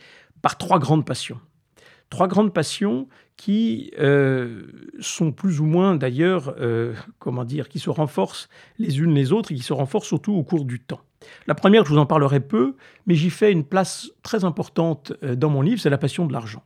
par 0.47 0.59
trois 0.59 0.79
grandes 0.79 1.05
passions. 1.05 1.41
Trois 2.09 2.29
grandes 2.29 2.55
passions 2.55 3.09
qui 3.37 3.91
euh, 3.99 4.63
sont 5.01 5.33
plus 5.33 5.59
ou 5.59 5.65
moins 5.65 5.97
d'ailleurs, 5.97 6.55
euh, 6.61 6.95
comment 7.19 7.45
dire, 7.45 7.69
qui 7.69 7.81
se 7.81 7.91
renforcent 7.91 8.49
les 8.79 9.01
unes 9.01 9.13
les 9.13 9.33
autres 9.33 9.51
et 9.51 9.57
qui 9.57 9.65
se 9.65 9.73
renforcent 9.73 10.07
surtout 10.07 10.35
au 10.35 10.45
cours 10.45 10.65
du 10.65 10.79
temps. 10.79 11.01
La 11.49 11.57
première, 11.57 11.85
je 11.85 11.91
vous 11.91 11.99
en 11.99 12.07
parlerai 12.07 12.39
peu, 12.39 12.77
mais 13.09 13.17
j'y 13.17 13.29
fais 13.29 13.51
une 13.51 13.65
place 13.65 14.13
très 14.23 14.45
importante 14.45 15.13
euh, 15.25 15.35
dans 15.35 15.51
mon 15.51 15.63
livre, 15.63 15.81
c'est 15.81 15.91
la 15.91 15.99
passion 15.99 16.27
de 16.27 16.33
l'argent. 16.33 16.63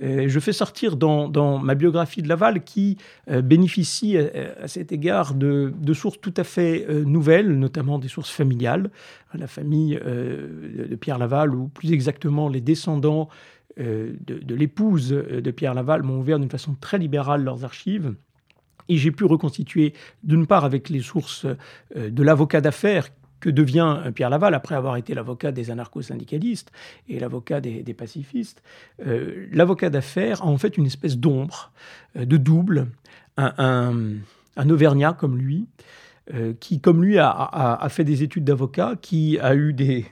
Je 0.00 0.40
fais 0.40 0.52
sortir 0.52 0.96
dans, 0.96 1.58
ma 1.58 1.74
biographie 1.74 2.20
de 2.20 2.28
Laval, 2.28 2.64
qui 2.64 2.98
bénéficie 3.28 4.16
à, 4.18 4.66
cet 4.66 4.90
égard 4.90 5.34
de, 5.34 5.72
sources 5.92 6.20
tout 6.20 6.34
à 6.36 6.42
fait 6.42 6.86
nouvelles, 7.04 7.58
notamment 7.58 7.98
des 7.98 8.08
sources 8.08 8.30
familiales. 8.30 8.90
La 9.34 9.46
famille 9.46 9.94
de 9.94 10.96
Pierre 10.96 11.18
Laval, 11.18 11.54
ou 11.54 11.68
plus 11.68 11.92
exactement 11.92 12.48
les 12.48 12.60
descendants 12.60 13.28
euh, 13.80 14.12
de, 14.20 14.54
l'épouse 14.54 15.08
de 15.10 15.50
Pierre 15.50 15.74
Laval 15.74 16.04
m'ont 16.04 16.20
ouvert 16.20 16.38
d'une 16.38 16.50
façon 16.50 16.76
très 16.80 16.98
libérale 16.98 17.42
leurs 17.42 17.64
archives. 17.64 18.14
Et 18.88 18.96
j'ai 18.96 19.10
pu 19.10 19.24
reconstituer, 19.24 19.94
d'une 20.22 20.46
part, 20.46 20.64
avec 20.64 20.90
les 20.90 21.00
sources 21.00 21.46
euh, 21.96 22.10
de 22.10 22.22
l'avocat 22.22 22.60
d'affaires 22.60 23.08
que 23.44 23.50
devient 23.50 23.98
Pierre 24.14 24.30
Laval 24.30 24.54
après 24.54 24.74
avoir 24.74 24.96
été 24.96 25.12
l'avocat 25.12 25.52
des 25.52 25.70
anarcho-syndicalistes 25.70 26.72
et 27.10 27.20
l'avocat 27.20 27.60
des, 27.60 27.94
pacifistes, 27.94 28.62
euh, 29.06 29.46
l'avocat 29.52 29.90
d'affaires 29.90 30.40
a 30.42 30.46
en 30.46 30.56
fait 30.56 30.78
une 30.78 30.86
espèce 30.86 31.18
d'ombre, 31.18 31.70
de 32.16 32.38
double, 32.38 32.86
un, 33.36 33.90
Auvergnat 34.56 35.12
comme 35.12 35.36
lui, 35.36 35.66
qui 36.58 36.80
comme 36.80 37.04
lui 37.04 37.18
a 37.18 37.86
fait 37.90 38.04
des 38.04 38.22
études 38.22 38.44
d'avocat, 38.44 38.94
qui 39.02 39.38
a 39.40 39.54
eu 39.54 39.74
des, 39.74 40.06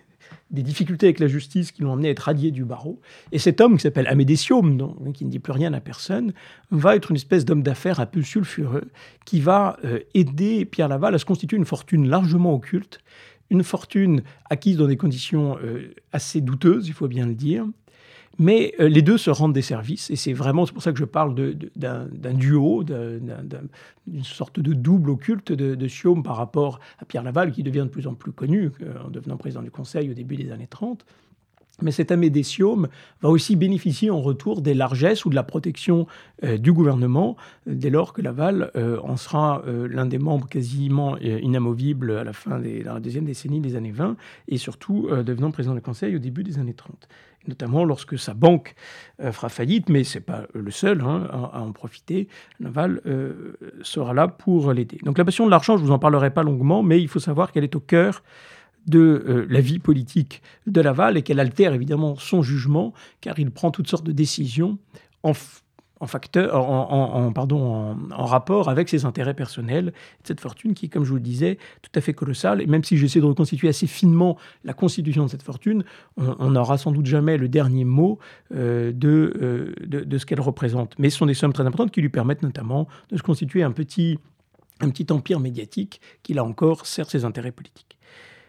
des 0.52 0.62
difficultés 0.62 1.06
avec 1.06 1.18
la 1.18 1.26
justice 1.26 1.72
qui 1.72 1.82
l'ont 1.82 1.94
amené 1.94 2.08
à 2.08 2.10
être 2.12 2.20
radié 2.20 2.50
du 2.50 2.64
barreau. 2.64 3.00
Et 3.32 3.38
cet 3.38 3.60
homme 3.60 3.76
qui 3.76 3.82
s'appelle 3.82 4.06
Amédée 4.06 4.36
qui 4.36 5.24
ne 5.24 5.30
dit 5.30 5.38
plus 5.38 5.52
rien 5.52 5.72
à 5.72 5.80
personne, 5.80 6.32
va 6.70 6.94
être 6.96 7.10
une 7.10 7.16
espèce 7.16 7.44
d'homme 7.44 7.62
d'affaires 7.62 8.00
un 8.00 8.06
peu 8.06 8.22
sulfureux 8.22 8.90
qui 9.24 9.40
va 9.40 9.78
euh, 9.84 10.00
aider 10.14 10.64
Pierre 10.64 10.88
Laval 10.88 11.14
à 11.14 11.18
se 11.18 11.24
constituer 11.24 11.56
une 11.56 11.64
fortune 11.64 12.08
largement 12.08 12.54
occulte, 12.54 13.00
une 13.50 13.62
fortune 13.62 14.22
acquise 14.48 14.76
dans 14.76 14.86
des 14.86 14.96
conditions 14.96 15.58
euh, 15.62 15.94
assez 16.12 16.40
douteuses, 16.40 16.88
il 16.88 16.94
faut 16.94 17.08
bien 17.08 17.26
le 17.26 17.34
dire, 17.34 17.66
mais 18.38 18.74
euh, 18.80 18.88
les 18.88 19.02
deux 19.02 19.18
se 19.18 19.30
rendent 19.30 19.52
des 19.52 19.62
services, 19.62 20.10
et 20.10 20.16
c'est 20.16 20.32
vraiment 20.32 20.66
pour 20.66 20.82
ça 20.82 20.92
que 20.92 20.98
je 20.98 21.04
parle 21.04 21.34
d'un 21.76 22.34
duo, 22.34 22.82
d'une 22.84 24.24
sorte 24.24 24.60
de 24.60 24.72
double 24.72 25.10
occulte 25.10 25.52
de, 25.52 25.74
de 25.74 26.22
par 26.22 26.36
rapport 26.36 26.80
à 26.98 27.04
Pierre 27.04 27.22
Laval, 27.22 27.52
qui 27.52 27.62
devient 27.62 27.84
de 27.84 27.90
plus 27.90 28.06
en 28.06 28.14
plus 28.14 28.32
connu 28.32 28.70
en 29.04 29.10
devenant 29.10 29.36
président 29.36 29.62
du 29.62 29.70
Conseil 29.70 30.10
au 30.10 30.14
début 30.14 30.36
des 30.36 30.50
années 30.50 30.66
30. 30.66 31.04
Mais 31.80 31.90
cet 31.90 32.12
Amédée 32.12 32.42
va 33.22 33.28
aussi 33.30 33.56
bénéficier 33.56 34.10
en 34.10 34.20
retour 34.20 34.60
des 34.60 34.74
largesses 34.74 35.24
ou 35.24 35.30
de 35.30 35.34
la 35.34 35.42
protection 35.42 36.06
euh, 36.44 36.58
du 36.58 36.72
gouvernement, 36.72 37.36
dès 37.66 37.90
lors 37.90 38.12
que 38.12 38.20
Laval 38.20 38.70
euh, 38.76 38.98
en 39.02 39.16
sera 39.16 39.62
l'un 39.66 40.06
des 40.06 40.18
membres 40.18 40.48
quasiment 40.48 41.16
inamovibles 41.18 42.12
à 42.12 42.24
la 42.24 42.32
fin 42.32 42.58
de 42.58 42.82
la 42.84 43.00
deuxième 43.00 43.24
décennie 43.24 43.60
des 43.60 43.76
années 43.76 43.90
20, 43.90 44.16
et 44.48 44.58
surtout 44.58 45.08
devenant 45.10 45.50
président 45.50 45.74
du 45.74 45.80
Conseil 45.80 46.14
au 46.16 46.18
début 46.18 46.44
des 46.44 46.58
années 46.58 46.74
30 46.74 47.08
notamment 47.46 47.84
lorsque 47.84 48.18
sa 48.18 48.34
banque 48.34 48.74
euh, 49.20 49.32
fera 49.32 49.48
faillite, 49.48 49.88
mais 49.88 50.04
ce 50.04 50.18
n'est 50.18 50.24
pas 50.24 50.42
le 50.54 50.70
seul 50.70 51.00
hein, 51.00 51.28
à, 51.30 51.60
en 51.60 51.72
profiter. 51.72 52.28
Laval 52.60 53.00
euh, 53.06 53.54
sera 53.82 54.14
là 54.14 54.28
pour 54.28 54.72
l'aider. 54.72 54.98
Donc 55.04 55.18
la 55.18 55.24
passion 55.24 55.46
de 55.46 55.50
l'argent, 55.50 55.76
je 55.76 55.82
ne 55.82 55.86
vous 55.86 55.92
en 55.92 55.98
parlerai 55.98 56.32
pas 56.32 56.42
longuement, 56.42 56.82
mais 56.82 57.00
il 57.00 57.08
faut 57.08 57.20
savoir 57.20 57.52
qu'elle 57.52 57.64
est 57.64 57.76
au 57.76 57.80
cœur 57.80 58.22
de 58.86 58.98
euh, 58.98 59.46
la 59.48 59.60
vie 59.60 59.78
politique 59.78 60.42
de 60.66 60.80
Laval 60.80 61.16
et 61.16 61.22
qu'elle 61.22 61.40
altère 61.40 61.74
évidemment 61.74 62.16
son 62.16 62.42
jugement, 62.42 62.92
car 63.20 63.38
il 63.38 63.50
prend 63.50 63.70
toutes 63.70 63.88
sortes 63.88 64.04
de 64.06 64.12
décisions 64.12 64.78
en, 65.22 65.32
en, 66.02 66.06
facteur, 66.08 67.32
pardon, 67.32 67.96
en, 68.10 68.26
rapport 68.26 68.68
avec 68.68 68.88
ses 68.88 69.04
intérêts 69.04 69.34
personnels, 69.34 69.92
cette 70.24 70.40
fortune 70.40 70.74
qui 70.74 70.88
comme 70.88 71.04
je 71.04 71.10
vous 71.10 71.16
le 71.16 71.22
disais, 71.22 71.58
tout 71.80 71.90
à 71.94 72.00
fait 72.00 72.12
colossale. 72.12 72.60
Et 72.60 72.66
même 72.66 72.82
si 72.82 72.96
j'essaie 72.96 73.20
de 73.20 73.24
reconstituer 73.24 73.68
assez 73.68 73.86
finement 73.86 74.36
la 74.64 74.72
constitution 74.72 75.24
de 75.24 75.30
cette 75.30 75.44
fortune, 75.44 75.84
on 76.16 76.50
n'aura 76.50 76.76
sans 76.76 76.90
doute 76.90 77.06
jamais 77.06 77.36
le 77.36 77.48
dernier 77.48 77.84
mot 77.84 78.18
euh, 78.52 78.92
euh, 79.04 79.74
de, 79.80 80.00
de, 80.00 80.18
ce 80.18 80.26
qu'elle 80.26 80.40
représente. 80.40 80.98
Mais 80.98 81.08
ce 81.08 81.18
sont 81.18 81.26
des 81.26 81.34
sommes 81.34 81.52
très 81.52 81.64
importantes 81.64 81.92
qui 81.92 82.00
lui 82.00 82.08
permettent 82.08 82.42
notamment 82.42 82.88
de 83.10 83.16
se 83.16 83.22
constituer 83.22 83.62
un 83.62 83.70
petit, 83.70 84.18
un 84.80 84.90
petit 84.90 85.06
empire 85.12 85.38
médiatique 85.38 86.00
qui, 86.24 86.34
là 86.34 86.42
encore, 86.42 86.86
sert 86.86 87.08
ses 87.08 87.24
intérêts 87.24 87.52
politiques. 87.52 87.96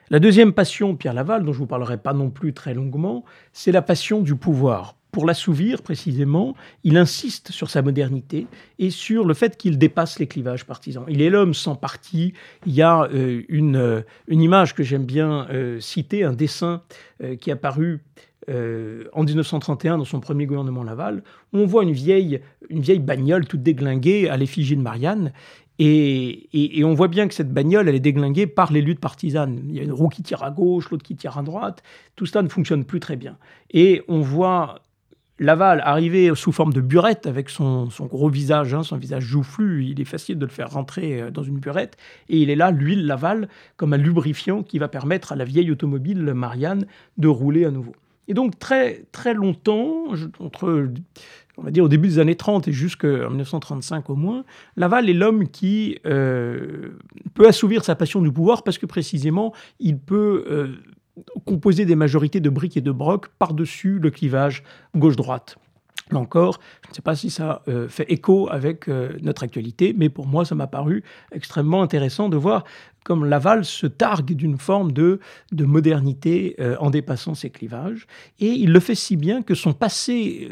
La 0.09 0.19
deuxième 0.19 0.53
passion, 0.53 0.95
Pierre 0.95 1.13
Laval, 1.13 1.43
dont 1.43 1.53
je 1.53 1.57
ne 1.57 1.63
vous 1.63 1.67
parlerai 1.67 1.97
pas 1.97 2.13
non 2.13 2.31
plus 2.31 2.53
très 2.53 2.73
longuement, 2.73 3.23
c'est 3.51 3.71
la 3.71 3.83
passion 3.83 4.21
du 4.21 4.35
pouvoir 4.35 4.95
pour 5.13 5.27
l'assouvir 5.27 5.83
précisément, 5.83 6.55
il 6.83 6.97
insiste 6.97 7.51
sur 7.51 7.69
sa 7.69 7.83
modernité 7.83 8.47
et 8.79 8.89
sur 8.89 9.25
le 9.25 9.35
fait 9.35 9.55
qu'il 9.57 9.77
dépasse 9.77 10.17
les 10.17 10.25
clivages 10.25 10.65
partisans. 10.65 11.05
Il 11.07 11.21
est 11.21 11.29
l'homme 11.29 11.53
sans 11.53 11.75
parti. 11.75 12.33
Il 12.65 12.73
y 12.73 12.81
a 12.81 13.03
euh, 13.03 13.43
une, 13.47 13.75
euh, 13.75 14.01
une, 14.27 14.41
image 14.41 14.73
que 14.73 14.81
j'aime 14.81 15.05
bien 15.05 15.47
euh, 15.51 15.79
citer, 15.79 16.23
un 16.23 16.33
dessin 16.33 16.81
qui 17.39 17.51
est 17.51 17.53
apparu 17.53 18.01
en 18.49 19.23
1931 19.23 19.99
dans 19.99 20.03
son 20.03 20.19
premier 20.19 20.45
gouvernement 20.45 20.83
Laval, 20.83 21.23
on 21.53 21.65
voit 21.65 21.83
une 21.83 21.93
vieille, 21.93 22.41
une 22.69 22.81
vieille 22.81 22.99
bagnole 22.99 23.45
toute 23.45 23.63
déglinguée 23.63 24.27
à 24.27 24.35
l'effigie 24.35 24.75
de 24.75 24.81
Marianne. 24.81 25.31
Et, 25.79 26.49
et, 26.53 26.83
on 26.83 26.93
voit 26.93 27.07
bien 27.07 27.29
que 27.29 27.33
cette 27.33 27.53
bagnole, 27.53 27.87
elle 27.87 27.95
est 27.95 28.01
déglinguée 28.01 28.45
par 28.45 28.73
les 28.73 28.81
luttes 28.81 28.99
partisanes. 28.99 29.61
Il 29.69 29.75
y 29.75 29.79
a 29.79 29.83
une 29.83 29.93
roue 29.93 30.09
qui 30.09 30.21
tire 30.21 30.43
à 30.43 30.51
gauche, 30.51 30.89
l'autre 30.89 31.03
qui 31.03 31.15
tire 31.15 31.37
à 31.37 31.43
droite. 31.43 31.81
Tout 32.17 32.25
cela 32.25 32.41
ne 32.41 32.49
fonctionne 32.49 32.83
plus 32.83 32.99
très 32.99 33.15
bien. 33.15 33.37
Et 33.71 34.03
on 34.09 34.19
voit 34.19 34.81
Laval 35.39 35.81
arrivé 35.83 36.33
sous 36.35 36.51
forme 36.51 36.73
de 36.73 36.81
burette 36.81 37.25
avec 37.25 37.49
son, 37.49 37.87
gros 38.01 38.29
visage, 38.29 38.73
hein, 38.73 38.83
son 38.83 38.97
visage 38.97 39.23
joufflu, 39.23 39.85
il 39.85 39.99
est 39.99 40.05
facile 40.05 40.37
de 40.37 40.45
le 40.45 40.51
faire 40.51 40.69
rentrer 40.69 41.21
euh, 41.21 41.31
dans 41.31 41.43
une 41.43 41.59
burette, 41.59 41.97
et 42.29 42.37
il 42.37 42.49
est 42.49 42.55
là, 42.55 42.71
l'huile 42.71 43.05
Laval, 43.05 43.49
comme 43.75 43.93
un 43.93 43.97
lubrifiant 43.97 44.61
qui 44.61 44.77
va 44.77 44.87
permettre 44.87 45.31
à 45.31 45.35
la 45.35 45.45
vieille 45.45 45.71
automobile 45.71 46.33
Marianne 46.33 46.85
de 47.17 47.27
rouler 47.27 47.65
à 47.65 47.71
nouveau. 47.71 47.95
Et 48.27 48.33
donc 48.33 48.57
très 48.57 49.05
très 49.11 49.33
longtemps, 49.33 50.13
entre 50.39 50.87
on 51.57 51.61
va 51.61 51.71
dire 51.71 51.83
au 51.83 51.89
début 51.89 52.07
des 52.07 52.19
années 52.19 52.35
30 52.35 52.67
et 52.67 52.71
jusqu'en 52.71 53.29
1935 53.29 54.09
au 54.09 54.15
moins, 54.15 54.45
Laval 54.77 55.09
est 55.09 55.13
l'homme 55.13 55.49
qui 55.49 55.99
euh, 56.05 56.97
peut 57.33 57.47
assouvir 57.47 57.83
sa 57.83 57.95
passion 57.95 58.21
du 58.21 58.31
pouvoir 58.31 58.63
parce 58.63 58.77
que 58.77 58.85
précisément 58.85 59.53
il 59.79 59.97
peut 59.97 60.45
euh, 60.49 60.67
composer 61.45 61.85
des 61.85 61.95
majorités 61.95 62.39
de 62.39 62.49
briques 62.49 62.77
et 62.77 62.81
de 62.81 62.91
brocs 62.91 63.27
par-dessus 63.39 63.99
le 63.99 64.09
clivage 64.09 64.63
gauche-droite. 64.95 65.57
Là 66.11 66.19
encore, 66.19 66.59
je 66.85 66.89
ne 66.89 66.95
sais 66.95 67.01
pas 67.01 67.15
si 67.15 67.29
ça 67.29 67.63
euh, 67.67 67.87
fait 67.87 68.11
écho 68.11 68.49
avec 68.51 68.87
euh, 68.87 69.13
notre 69.21 69.43
actualité, 69.43 69.95
mais 69.97 70.09
pour 70.09 70.27
moi, 70.27 70.43
ça 70.43 70.53
m'a 70.53 70.67
paru 70.67 71.03
extrêmement 71.31 71.81
intéressant 71.81 72.29
de 72.29 72.37
voir 72.37 72.65
comme 73.03 73.25
Laval 73.25 73.65
se 73.65 73.87
targue 73.87 74.33
d'une 74.33 74.57
forme 74.57 74.91
de, 74.91 75.19
de 75.51 75.65
modernité 75.65 76.55
euh, 76.59 76.75
en 76.79 76.89
dépassant 76.89 77.35
ses 77.35 77.49
clivages. 77.49 78.05
Et 78.39 78.47
il 78.47 78.71
le 78.71 78.79
fait 78.79 78.95
si 78.95 79.17
bien 79.17 79.41
que 79.41 79.55
son 79.55 79.73
passé 79.73 80.49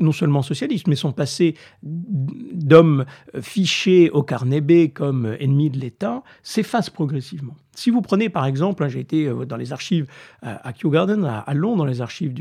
non 0.00 0.12
seulement 0.12 0.42
socialiste, 0.42 0.86
mais 0.86 0.94
son 0.94 1.12
passé 1.12 1.54
d'homme 1.82 3.04
fiché 3.40 4.10
au 4.10 4.22
carnet 4.22 4.90
comme 4.90 5.36
ennemi 5.40 5.70
de 5.70 5.78
l'État 5.78 6.22
s'efface 6.44 6.88
progressivement. 6.88 7.56
Si 7.78 7.90
vous 7.90 8.02
prenez 8.02 8.28
par 8.28 8.46
exemple, 8.46 8.84
hein, 8.84 8.88
j'ai 8.88 9.00
été 9.00 9.30
dans 9.46 9.56
les 9.56 9.72
archives 9.72 10.06
à 10.42 10.72
Kew 10.72 10.90
Garden, 10.90 11.24
à 11.24 11.54
Londres, 11.54 11.78
dans 11.78 11.84
les 11.84 12.00
archives 12.00 12.34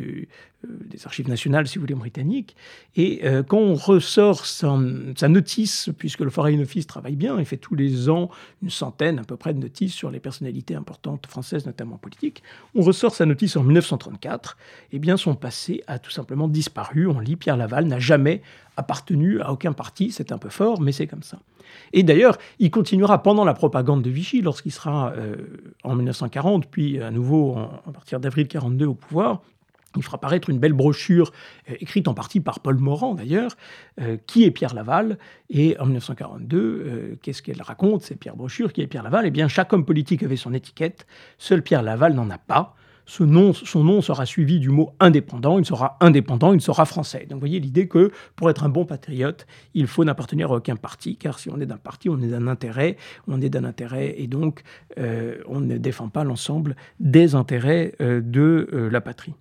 euh, 0.66 0.70
des 0.90 1.06
archives 1.06 1.30
nationales, 1.30 1.68
si 1.68 1.78
vous 1.78 1.84
voulez, 1.84 1.94
britanniques. 1.94 2.56
Et 2.96 3.22
euh, 3.26 3.44
quand 3.44 3.60
on 3.60 3.76
ressort 3.76 4.44
sa, 4.46 4.76
notice, 5.28 5.90
puisque 6.00 6.22
le 6.22 6.32
Foreign 6.32 6.60
Office 6.62 6.88
travaille 6.88 7.16
bien, 7.16 7.38
il 7.38 7.46
fait 7.46 7.58
tous 7.58 7.76
les 7.76 8.10
ans 8.10 8.32
une 8.64 8.72
centaine 8.72 9.20
à 9.20 9.24
peu 9.24 9.38
près 9.38 9.54
de 9.54 9.60
notices 9.60 9.94
sur 9.94 10.10
les 10.10 10.20
personnalités 10.20 10.74
importantes 10.74 11.28
françaises, 11.28 11.68
notamment 11.68 11.98
politiques, 11.98 12.42
on 12.74 12.82
ressort 12.82 13.14
sa 13.14 13.28
notice 13.28 13.56
en 13.56 13.64
1934, 13.64 14.58
eh 14.94 15.00
bien 15.00 15.16
son 15.16 15.36
passé 15.36 15.84
a 15.86 16.00
tout 16.00 16.12
simplement 16.12 16.48
disparu. 16.48 17.08
On 17.08 17.20
lit 17.20 17.36
Pierre 17.36 17.58
Laval 17.58 17.86
n'a 17.86 18.00
jamais 18.00 18.42
appartenu 18.78 19.42
à 19.42 19.52
aucun 19.52 19.74
parti, 19.74 20.12
c'est 20.12 20.32
un 20.32 20.40
peu 20.40 20.50
fort, 20.50 20.82
mais 20.82 20.92
c'est 20.92 21.08
comme 21.08 21.24
ça. 21.24 21.40
Et 21.94 22.04
d'ailleurs, 22.04 22.38
il 22.60 22.72
continuera 22.72 23.24
pendant 23.24 23.46
la 23.46 23.54
propagande 23.54 24.02
de 24.02 24.10
Vichy, 24.10 24.42
lorsqu'il 24.42 24.72
sera 24.72 25.14
euh, 25.18 25.36
en 25.84 25.96
1940, 25.96 26.68
puis 26.68 27.02
à 27.02 27.12
nouveau 27.12 27.58
à 27.58 27.92
partir 27.92 28.20
d'avril 28.20 28.46
1942 28.46 28.86
au 28.86 28.94
pouvoir, 28.94 29.42
il 29.98 30.04
fera 30.04 30.20
paraître 30.20 30.50
une 30.50 30.60
belle 30.60 30.74
brochure, 30.74 31.32
euh, 31.70 31.76
écrite 31.80 32.08
en 32.08 32.14
partie 32.14 32.40
par 32.40 32.60
Paul 32.60 32.78
Morand 32.78 33.16
d'ailleurs, 33.16 33.52
euh, 34.00 34.18
qui 34.28 34.44
est 34.44 34.52
Pierre 34.52 34.74
Laval. 34.74 35.18
Et 35.50 35.78
en 35.80 35.86
1942, 35.86 36.58
euh, 36.58 37.16
qu'est-ce 37.22 37.42
qu'elle 37.42 37.62
raconte, 37.62 38.04
cette 38.04 38.20
Pierre 38.20 38.36
brochure, 38.36 38.72
qui 38.72 38.82
est 38.82 38.88
Pierre 38.88 39.04
Laval? 39.04 39.26
Eh 39.26 39.32
bien, 39.32 39.48
chaque 39.48 39.74
homme 39.74 39.86
politique 39.86 40.24
avait 40.24 40.38
son 40.38 40.54
étiquette, 40.54 41.08
seul 41.38 41.62
Pierre 41.62 41.84
Laval 41.84 42.14
n'en 42.14 42.30
a 42.30 42.38
pas. 42.38 42.76
Son 43.10 43.26
nom 43.26 44.02
sera 44.02 44.26
suivi 44.26 44.60
du 44.60 44.70
mot 44.70 44.92
indépendant, 45.00 45.60
il 45.60 45.66
sera 45.66 45.96
indépendant, 46.02 46.54
il 46.54 46.60
sera 46.60 46.84
français. 46.86 47.26
Donc 47.30 47.38
vous 47.38 47.40
voyez 47.40 47.62
l'idée 47.62 47.88
que 47.88 48.12
pour 48.36 48.50
être 48.50 48.66
un 48.66 48.70
bon 48.70 48.84
patriote, 48.84 49.48
il 49.74 49.88
faut 49.88 50.04
n'appartenir 50.04 50.52
à 50.52 50.58
aucun 50.58 50.76
parti, 50.76 51.16
car 51.16 51.40
si 51.40 51.50
on 51.50 51.58
est 51.62 51.66
d'un 51.66 51.78
parti, 51.78 52.10
on 52.10 52.20
est 52.22 52.28
d'un 52.28 52.48
intérêt, 52.48 52.98
on 53.28 53.40
est 53.40 53.50
d'un 53.50 53.64
intérêt, 53.64 54.16
et 54.18 54.28
donc 54.28 54.64
on 54.98 55.62
ne 55.62 55.78
défend 55.78 56.10
pas 56.10 56.26
l'ensemble 56.26 56.76
des 57.00 57.34
intérêts 57.34 57.96
de 58.00 58.90
la 58.92 59.00
patrie. 59.00 59.36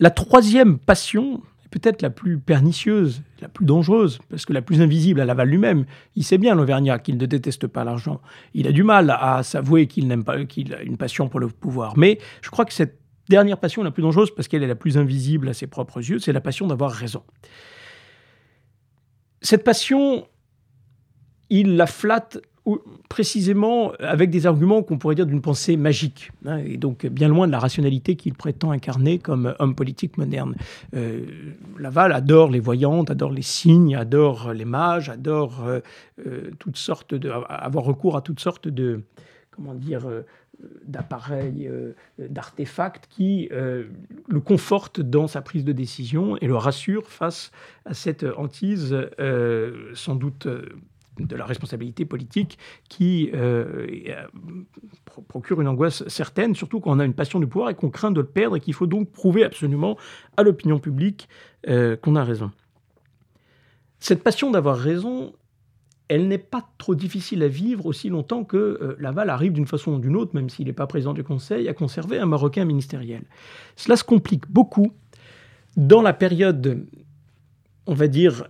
La 0.00 0.10
troisième 0.10 0.78
passion, 0.78 1.40
peut-être 1.70 2.02
la 2.02 2.10
plus 2.10 2.38
pernicieuse, 2.38 3.22
la 3.40 3.48
plus 3.48 3.64
dangereuse, 3.64 4.18
parce 4.28 4.44
que 4.44 4.52
la 4.52 4.62
plus 4.62 4.80
invisible 4.80 5.20
à 5.20 5.24
Laval 5.24 5.48
lui-même. 5.48 5.86
Il 6.16 6.24
sait 6.24 6.38
bien, 6.38 6.54
l'Auvergnat, 6.54 6.98
qu'il 6.98 7.16
ne 7.16 7.26
déteste 7.26 7.66
pas 7.66 7.84
l'argent. 7.84 8.20
Il 8.54 8.66
a 8.66 8.72
du 8.72 8.82
mal 8.82 9.10
à 9.10 9.42
s'avouer 9.42 9.86
qu'il 9.86 10.08
n'aime 10.08 10.24
pas, 10.24 10.44
qu'il 10.44 10.74
a 10.74 10.82
une 10.82 10.96
passion 10.96 11.28
pour 11.28 11.40
le 11.40 11.48
pouvoir. 11.48 11.96
Mais 11.96 12.18
je 12.42 12.50
crois 12.50 12.64
que 12.64 12.72
cette 12.72 12.98
dernière 13.28 13.58
passion 13.58 13.82
la 13.82 13.90
plus 13.90 14.02
dangereuse, 14.02 14.34
parce 14.34 14.48
qu'elle 14.48 14.62
est 14.62 14.68
la 14.68 14.74
plus 14.74 14.98
invisible 14.98 15.48
à 15.48 15.54
ses 15.54 15.66
propres 15.66 15.98
yeux, 15.98 16.18
c'est 16.18 16.32
la 16.32 16.40
passion 16.40 16.66
d'avoir 16.66 16.90
raison. 16.90 17.22
Cette 19.40 19.64
passion, 19.64 20.26
il 21.48 21.76
la 21.76 21.86
flatte 21.86 22.38
précisément 23.08 23.92
avec 23.98 24.30
des 24.30 24.46
arguments 24.46 24.82
qu'on 24.82 24.98
pourrait 24.98 25.14
dire 25.14 25.26
d'une 25.26 25.40
pensée 25.40 25.76
magique, 25.76 26.30
hein, 26.44 26.58
et 26.58 26.76
donc 26.76 27.06
bien 27.06 27.28
loin 27.28 27.46
de 27.46 27.52
la 27.52 27.58
rationalité 27.58 28.16
qu'il 28.16 28.34
prétend 28.34 28.70
incarner 28.70 29.18
comme 29.18 29.54
homme 29.58 29.74
politique 29.74 30.18
moderne. 30.18 30.54
Euh, 30.94 31.24
Laval 31.78 32.12
adore 32.12 32.50
les 32.50 32.60
voyantes, 32.60 33.10
adore 33.10 33.32
les 33.32 33.42
signes, 33.42 33.96
adore 33.96 34.52
les 34.52 34.64
mages, 34.64 35.08
adore 35.08 35.64
euh, 35.66 35.80
euh, 36.26 36.50
toutes 36.58 36.76
sortes 36.76 37.14
de, 37.14 37.30
avoir 37.30 37.84
recours 37.84 38.16
à 38.16 38.20
toutes 38.20 38.40
sortes 38.40 38.68
de, 38.68 39.02
comment 39.50 39.74
dire, 39.74 40.06
d'appareils, 40.84 41.70
d'artefacts 42.18 43.06
qui 43.08 43.48
le 43.50 44.40
confortent 44.40 45.00
dans 45.00 45.26
sa 45.26 45.40
prise 45.40 45.64
de 45.64 45.72
décision 45.72 46.36
et 46.36 46.46
le 46.46 46.56
rassurent 46.56 47.08
face 47.08 47.50
à 47.86 47.94
cette 47.94 48.26
hantise 48.36 48.94
sans 49.94 50.14
doute 50.14 50.46
de 51.18 51.36
la 51.36 51.44
responsabilité 51.44 52.04
politique 52.04 52.58
qui 52.88 53.30
euh, 53.34 53.86
euh, 54.08 54.26
procure 55.28 55.60
une 55.60 55.68
angoisse 55.68 56.06
certaine, 56.08 56.54
surtout 56.54 56.80
quand 56.80 56.92
on 56.92 56.98
a 56.98 57.04
une 57.04 57.14
passion 57.14 57.40
du 57.40 57.46
pouvoir 57.46 57.70
et 57.70 57.74
qu'on 57.74 57.90
craint 57.90 58.10
de 58.10 58.20
le 58.20 58.26
perdre 58.26 58.56
et 58.56 58.60
qu'il 58.60 58.74
faut 58.74 58.86
donc 58.86 59.10
prouver 59.10 59.44
absolument 59.44 59.96
à 60.36 60.42
l'opinion 60.42 60.78
publique 60.78 61.28
euh, 61.68 61.96
qu'on 61.96 62.16
a 62.16 62.24
raison. 62.24 62.50
Cette 63.98 64.22
passion 64.22 64.50
d'avoir 64.50 64.78
raison, 64.78 65.34
elle 66.08 66.26
n'est 66.26 66.38
pas 66.38 66.66
trop 66.78 66.94
difficile 66.94 67.42
à 67.42 67.48
vivre 67.48 67.86
aussi 67.86 68.08
longtemps 68.08 68.44
que 68.44 68.96
Laval 68.98 69.28
arrive 69.28 69.52
d'une 69.52 69.66
façon 69.66 69.92
ou 69.92 69.98
d'une 69.98 70.16
autre, 70.16 70.34
même 70.34 70.48
s'il 70.48 70.66
n'est 70.66 70.72
pas 70.72 70.86
président 70.86 71.12
du 71.12 71.22
Conseil, 71.22 71.68
à 71.68 71.74
conserver 71.74 72.18
un 72.18 72.26
Marocain 72.26 72.64
ministériel. 72.64 73.24
Cela 73.76 73.96
se 73.96 74.04
complique 74.04 74.50
beaucoup 74.50 74.92
dans 75.76 76.00
la 76.00 76.14
période, 76.14 76.86
on 77.86 77.94
va 77.94 78.08
dire, 78.08 78.48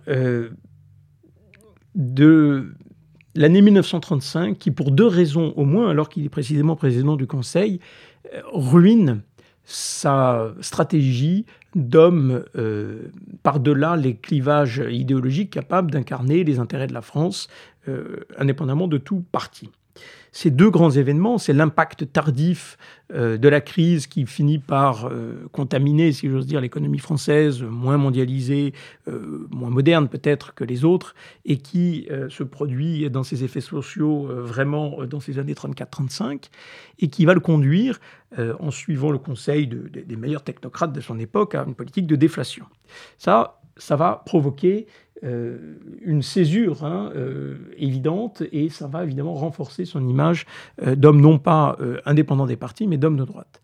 de 1.95 2.73
l'année 3.35 3.61
1935, 3.61 4.57
qui 4.57 4.71
pour 4.71 4.91
deux 4.91 5.07
raisons 5.07 5.53
au 5.55 5.65
moins, 5.65 5.89
alors 5.89 6.09
qu'il 6.09 6.25
est 6.25 6.29
précisément 6.29 6.75
président 6.75 7.15
du 7.15 7.27
Conseil, 7.27 7.79
euh, 8.33 8.41
ruine 8.53 9.21
sa 9.63 10.53
stratégie 10.59 11.45
d'homme 11.75 12.43
euh, 12.55 13.11
par-delà 13.43 13.95
les 13.95 14.15
clivages 14.15 14.83
idéologiques 14.89 15.51
capables 15.51 15.91
d'incarner 15.91 16.43
les 16.43 16.59
intérêts 16.59 16.87
de 16.87 16.93
la 16.93 17.01
France, 17.01 17.47
euh, 17.87 18.21
indépendamment 18.37 18.87
de 18.87 18.97
tout 18.97 19.23
parti. 19.31 19.69
Ces 20.33 20.49
deux 20.49 20.69
grands 20.69 20.91
événements, 20.91 21.37
c'est 21.37 21.51
l'impact 21.51 22.13
tardif 22.13 22.77
euh, 23.13 23.37
de 23.37 23.49
la 23.49 23.59
crise 23.59 24.07
qui 24.07 24.25
finit 24.25 24.59
par 24.59 25.07
euh, 25.07 25.45
contaminer, 25.51 26.13
si 26.13 26.29
j'ose 26.29 26.47
dire, 26.47 26.61
l'économie 26.61 26.99
française, 26.99 27.61
moins 27.61 27.97
mondialisée, 27.97 28.73
euh, 29.09 29.45
moins 29.51 29.69
moderne 29.69 30.07
peut-être 30.07 30.53
que 30.53 30.63
les 30.63 30.85
autres, 30.85 31.15
et 31.43 31.57
qui 31.57 32.07
se 32.29 32.43
produit 32.43 33.09
dans 33.09 33.23
ses 33.23 33.43
effets 33.43 33.61
sociaux 33.61 34.27
vraiment 34.29 35.05
dans 35.05 35.19
ces 35.19 35.39
années 35.39 35.53
34-35, 35.53 36.49
et 36.99 37.09
qui 37.09 37.25
va 37.25 37.33
le 37.33 37.39
conduire, 37.39 37.99
en 38.37 38.71
suivant 38.71 39.11
le 39.11 39.17
conseil 39.17 39.67
des 39.67 40.15
meilleurs 40.15 40.43
technocrates 40.43 40.93
de 40.93 41.01
son 41.01 41.19
époque, 41.19 41.55
à 41.55 41.65
une 41.67 41.75
politique 41.75 42.07
de 42.07 42.15
déflation. 42.15 42.65
Ça, 43.17 43.61
ça 43.77 43.95
va 43.95 44.23
provoquer 44.25 44.87
euh, 45.23 45.77
une 46.01 46.23
césure 46.23 46.83
hein, 46.83 47.11
euh, 47.15 47.57
évidente 47.77 48.41
et 48.51 48.69
ça 48.69 48.87
va 48.87 49.03
évidemment 49.03 49.35
renforcer 49.35 49.85
son 49.85 50.07
image 50.07 50.47
euh, 50.81 50.95
d'homme 50.95 51.21
non 51.21 51.37
pas 51.37 51.77
indépendant 52.05 52.47
des 52.47 52.55
partis, 52.55 52.87
mais 52.87 52.97
d'homme 52.97 53.17
de 53.17 53.25
droite. 53.25 53.61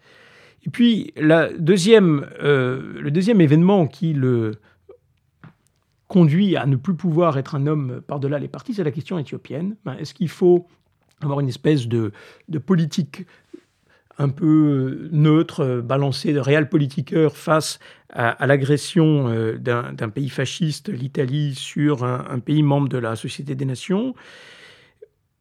Et 0.66 0.70
puis 0.70 1.14
le 1.18 1.58
deuxième 1.58 3.42
événement 3.42 3.88
qui 3.88 4.14
le 4.14 4.56
conduit 6.08 6.56
à 6.56 6.68
ne 6.68 6.76
plus 6.76 6.94
pouvoir 6.94 7.40
être 7.40 7.56
un 7.56 7.66
homme 7.66 8.02
par-delà 8.06 8.38
les 8.38 8.48
partis, 8.48 8.76
c'est 8.76 8.84
la 8.84 8.92
question 8.92 9.18
éthiopienne. 9.18 9.76
Ben, 9.84 9.96
est-ce 9.98 10.14
qu'il 10.14 10.30
faut 10.30 10.68
avoir 11.22 11.40
une 11.40 11.50
espèce 11.50 11.88
de, 11.88 12.12
de 12.50 12.60
politique 12.60 13.26
un 14.18 14.30
peu 14.30 15.10
neutre, 15.12 15.82
balancé 15.84 16.34
de 16.34 16.40
réel 16.40 16.70
politiqueur 16.70 17.38
face 17.38 17.80
à, 18.10 18.48
l'agression 18.48 19.28
euh, 19.30 19.58
d'un 19.58 20.10
pays 20.10 20.30
fasciste, 20.30 20.90
l'Italie, 20.90 21.56
sur 21.56 22.04
un, 22.04 22.40
pays 22.40 22.64
membre 22.64 22.90
de 22.90 22.98
la 22.98 23.16
Société 23.16 23.56
des 23.56 23.66
Nations. 23.66 24.16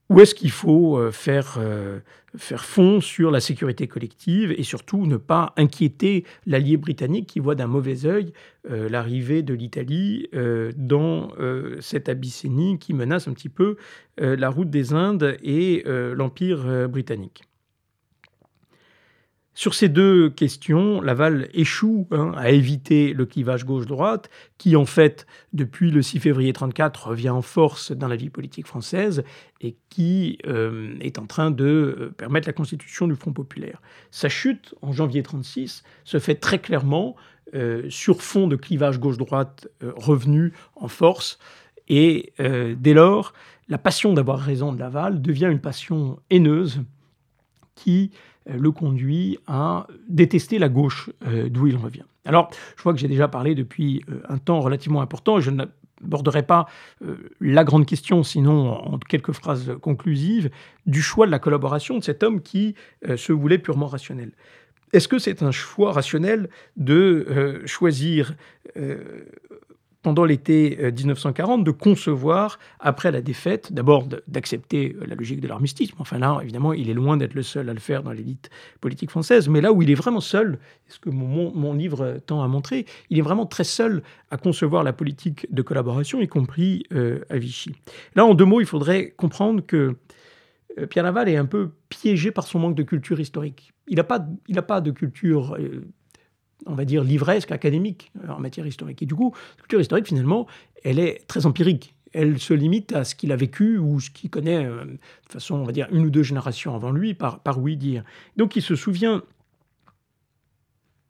Ou 0.08 0.20
est-ce 0.20 0.34
qu'il 0.34 0.50
faut 0.50 0.98
euh, 0.98 1.10
faire, 1.10 1.56
euh, 1.58 2.00
faire 2.36 2.64
fond 2.64 3.00
sur 3.00 3.30
la 3.30 3.40
sécurité 3.40 3.88
collective 3.88 4.52
et 4.56 4.62
surtout 4.62 5.06
ne 5.06 5.16
pas 5.16 5.52
inquiéter 5.56 6.24
l'allié 6.44 6.76
britannique 6.76 7.26
qui 7.26 7.40
voit 7.40 7.54
d'un 7.54 7.66
mauvais 7.66 8.04
œil 8.04 8.32
l'arrivée 8.68 9.42
de 9.42 9.54
l'Italie 9.54 10.28
dans 10.74 11.30
cette 11.78 12.08
Abyssinie 12.08 12.80
qui 12.80 12.94
menace 12.94 13.28
un 13.28 13.32
petit 13.32 13.48
peu 13.48 13.76
la 14.16 14.48
route 14.48 14.70
des 14.70 14.92
Indes 14.92 15.36
et 15.40 15.84
l'Empire 15.86 16.88
britannique? 16.88 17.44
Sur 19.56 19.72
ces 19.72 19.88
deux 19.88 20.28
questions, 20.28 21.00
Laval 21.00 21.48
échoue 21.54 22.06
hein, 22.10 22.32
à 22.36 22.50
éviter 22.50 23.14
le 23.14 23.24
clivage 23.24 23.64
gauche-droite, 23.64 24.28
qui 24.58 24.76
en 24.76 24.84
fait, 24.84 25.26
depuis 25.54 25.90
le 25.90 26.02
6 26.02 26.20
février 26.20 26.48
1934, 26.48 27.06
revient 27.08 27.30
en 27.30 27.40
force 27.40 27.90
dans 27.90 28.06
la 28.06 28.16
vie 28.16 28.28
politique 28.28 28.66
française 28.66 29.24
et 29.62 29.78
qui 29.88 30.36
euh, 30.46 30.94
est 31.00 31.18
en 31.18 31.24
train 31.24 31.50
de 31.50 31.64
euh, 31.64 32.14
permettre 32.18 32.46
la 32.46 32.52
constitution 32.52 33.08
du 33.08 33.14
Front 33.14 33.32
populaire. 33.32 33.80
Sa 34.10 34.28
chute, 34.28 34.74
en 34.82 34.92
janvier 34.92 35.20
1936, 35.20 35.84
se 36.04 36.18
fait 36.18 36.34
très 36.34 36.58
clairement 36.58 37.16
euh, 37.54 37.88
sur 37.88 38.20
fond 38.20 38.48
de 38.48 38.56
clivage 38.56 39.00
gauche-droite 39.00 39.68
revenu 39.80 40.52
en 40.74 40.88
force. 40.88 41.38
Et 41.88 42.34
dès 42.38 42.92
lors, 42.92 43.32
la 43.68 43.78
passion 43.78 44.12
d'avoir 44.12 44.40
raison 44.40 44.72
de 44.72 44.78
Laval 44.80 45.22
devient 45.22 45.48
une 45.50 45.60
passion 45.60 46.18
haineuse 46.28 46.82
qui 47.74 48.10
le 48.46 48.70
conduit 48.70 49.38
à 49.46 49.86
détester 50.08 50.58
la 50.58 50.68
gauche 50.68 51.10
euh, 51.26 51.48
d'où 51.48 51.66
il 51.66 51.76
revient. 51.76 52.04
Alors, 52.24 52.50
je 52.76 52.82
vois 52.82 52.92
que 52.92 52.98
j'ai 52.98 53.08
déjà 53.08 53.28
parlé 53.28 53.54
depuis 53.54 54.02
euh, 54.08 54.20
un 54.28 54.38
temps 54.38 54.60
relativement 54.60 55.00
important, 55.00 55.40
je 55.40 55.50
n'aborderai 55.50 56.42
pas 56.42 56.66
la 57.40 57.64
grande 57.64 57.86
question, 57.86 58.22
sinon 58.22 58.72
en 58.72 58.98
quelques 58.98 59.32
phrases 59.32 59.76
conclusives, 59.80 60.50
du 60.86 61.02
choix 61.02 61.26
de 61.26 61.30
la 61.30 61.38
collaboration 61.38 61.98
de 61.98 62.04
cet 62.04 62.22
homme 62.22 62.40
qui 62.40 62.74
se 63.16 63.32
voulait 63.32 63.58
purement 63.58 63.86
rationnel. 63.86 64.32
Est-ce 64.92 65.08
que 65.08 65.18
c'est 65.18 65.42
un 65.42 65.50
choix 65.50 65.92
rationnel 65.92 66.48
de 66.76 67.62
choisir 67.66 68.34
pendant 70.06 70.24
l'été 70.24 70.78
1940 70.80 71.62
euh, 71.62 71.64
de 71.64 71.70
concevoir, 71.72 72.60
après 72.78 73.10
la 73.10 73.20
défaite, 73.20 73.72
d'abord 73.72 74.06
d'accepter 74.28 74.94
euh, 74.94 75.04
la 75.04 75.16
logique 75.16 75.40
de 75.40 75.48
l'armistice. 75.48 75.90
Enfin 75.98 76.20
là, 76.20 76.38
évidemment, 76.44 76.72
il 76.72 76.88
est 76.88 76.94
loin 76.94 77.16
d'être 77.16 77.34
le 77.34 77.42
seul 77.42 77.68
à 77.68 77.74
le 77.74 77.80
faire 77.80 78.04
dans 78.04 78.12
l'élite 78.12 78.48
politique 78.80 79.10
française, 79.10 79.48
mais 79.48 79.60
là 79.60 79.72
où 79.72 79.82
il 79.82 79.90
est 79.90 79.96
vraiment 79.96 80.20
seul, 80.20 80.60
ce 80.86 81.00
que 81.00 81.10
mon, 81.10 81.74
livre 81.74 82.18
tend 82.24 82.40
à 82.40 82.46
montrer, 82.46 82.86
il 83.10 83.18
est 83.18 83.22
vraiment 83.22 83.46
très 83.46 83.64
seul 83.64 84.04
à 84.30 84.36
concevoir 84.36 84.84
la 84.84 84.92
politique 84.92 85.52
de 85.52 85.60
collaboration, 85.62 86.20
y 86.20 86.28
compris 86.28 86.84
euh, 86.92 87.24
à 87.28 87.38
Vichy. 87.38 87.72
Là, 88.14 88.24
en 88.24 88.34
deux 88.34 88.44
mots, 88.44 88.60
il 88.60 88.66
faudrait 88.66 89.10
comprendre 89.16 89.66
que 89.66 89.96
Pierre 90.88 91.02
Laval 91.02 91.28
est 91.28 91.36
un 91.36 91.46
peu 91.46 91.70
piégé 91.88 92.30
par 92.30 92.46
son 92.46 92.60
manque 92.60 92.76
de 92.76 92.84
culture 92.84 93.18
historique. 93.18 93.72
Il 93.88 93.96
n'a 93.96 94.04
pas, 94.04 94.24
pas 94.68 94.80
de 94.80 94.92
culture 94.92 95.56
on 96.66 96.74
va 96.74 96.84
dire, 96.84 97.02
livresque, 97.02 97.52
académique 97.52 98.12
euh, 98.24 98.32
en 98.32 98.40
matière 98.40 98.66
historique. 98.66 99.02
Et 99.02 99.06
du 99.06 99.14
coup, 99.14 99.32
la 99.56 99.62
culture 99.62 99.80
historique, 99.80 100.06
finalement, 100.06 100.46
elle 100.84 100.98
est 100.98 101.26
très 101.26 101.46
empirique. 101.46 101.94
Elle 102.12 102.38
se 102.38 102.54
limite 102.54 102.92
à 102.92 103.04
ce 103.04 103.14
qu'il 103.14 103.32
a 103.32 103.36
vécu 103.36 103.78
ou 103.78 104.00
ce 104.00 104.10
qu'il 104.10 104.30
connaît 104.30 104.64
euh, 104.64 104.84
de 104.84 105.32
façon, 105.32 105.56
on 105.56 105.64
va 105.64 105.72
dire, 105.72 105.88
une 105.90 106.06
ou 106.06 106.10
deux 106.10 106.22
générations 106.22 106.74
avant 106.74 106.90
lui, 106.90 107.14
par, 107.14 107.40
par 107.40 107.58
oui 107.58 107.76
dire. 107.76 108.04
Donc 108.36 108.56
il 108.56 108.62
se 108.62 108.74
souvient 108.74 109.22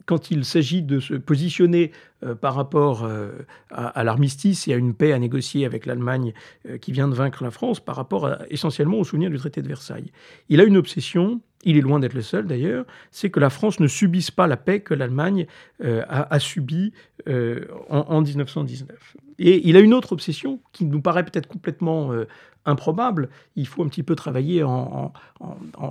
quand 0.07 0.31
il 0.31 0.45
s'agit 0.45 0.83
de 0.83 1.01
se 1.01 1.15
positionner 1.15 1.91
euh, 2.25 2.35
par 2.35 2.55
rapport 2.55 3.05
euh, 3.05 3.31
à, 3.71 4.05
l'armistice 4.05 4.69
et 4.69 4.73
à 4.73 4.77
une 4.77 4.95
paix 4.95 5.13
à 5.13 5.19
négocier 5.19 5.67
avec 5.67 5.85
l'Allemagne 5.85 6.33
euh, 6.69 6.79
qui 6.79 6.93
vient 6.93 7.09
de 7.09 7.15
vaincre 7.15 7.43
la 7.43 7.51
France, 7.51 7.81
par 7.81 7.97
rapport 7.97 8.31
essentiellement 8.49 8.99
au 8.99 9.05
souvenir 9.05 9.31
du 9.31 9.37
traité 9.37 9.61
de 9.61 9.69
Versailles. 9.69 10.13
Il 10.49 10.61
a 10.61 10.65
une 10.65 10.77
obsession, 10.77 11.41
il 11.65 11.77
est 11.77 11.81
loin 11.81 11.99
d'être 11.99 12.15
le 12.15 12.23
seul 12.23 12.47
d'ailleurs, 12.47 12.87
c'est 13.11 13.31
que 13.31 13.41
la 13.41 13.51
France 13.51 13.81
ne 13.81 13.89
subisse 13.89 14.31
pas 14.31 14.47
la 14.47 14.57
paix 14.57 14.81
que 14.81 14.95
l'Allemagne 14.95 15.47
a, 15.83 16.39
subie 16.39 16.93
en, 17.29 17.99
en, 18.09 18.21
1919. 18.21 19.17
Et 19.39 19.69
il 19.69 19.77
a 19.77 19.81
une 19.81 19.93
autre 19.93 20.13
obsession 20.13 20.61
qui 20.73 20.85
nous 20.85 21.01
paraît 21.01 21.25
peut-être 21.25 21.49
complètement 21.49 22.13
improbable. 22.67 23.31
Il 23.55 23.67
faut 23.67 23.83
un 23.83 23.89
petit 23.89 24.03
peu 24.03 24.15
travailler 24.15 24.63
en, 24.63 25.13
en, 25.41 25.91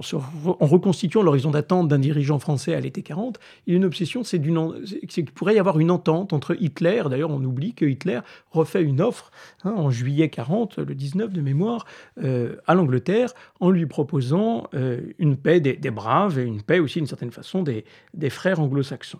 reconstituant 0.59 1.23
l'horizon 1.23 1.51
d'attente 1.51 1.87
d'un 1.87 1.99
dirigeant 1.99 2.39
français 2.39 2.75
à 2.75 2.79
l'été 2.79 3.01
40. 3.01 3.39
Il 3.65 3.73
a 3.73 3.77
une 3.77 3.85
obsession, 3.85 4.23
c'est 4.23 4.39
qu'il 4.41 5.25
pourrait 5.25 5.55
y 5.55 5.59
avoir 5.59 5.79
une 5.79 5.91
entente 5.91 6.33
entre 6.33 6.55
Hitler, 6.61 7.03
d'ailleurs 7.09 7.31
on 7.31 7.43
oublie 7.43 7.73
que 7.73 7.85
Hitler 7.85 8.19
refait 8.51 8.83
une 8.83 9.01
offre 9.01 9.31
hein, 9.63 9.73
en 9.75 9.89
juillet 9.89 10.29
40, 10.29 10.79
le 10.79 10.95
19 10.95 11.31
de 11.31 11.41
mémoire, 11.41 11.85
euh, 12.23 12.55
à 12.67 12.75
l'Angleterre, 12.75 13.33
en 13.59 13.71
lui 13.71 13.85
proposant 13.85 14.67
euh, 14.73 15.01
une 15.17 15.37
paix 15.37 15.59
des, 15.59 15.91
braves 15.91 16.39
et 16.39 16.43
une 16.43 16.61
paix 16.61 16.79
aussi 16.79 16.99
d'une 16.99 17.07
certaine 17.07 17.31
façon 17.31 17.63
des, 17.63 17.85
des 18.13 18.29
frères 18.29 18.59
anglo-saxons. 18.59 19.19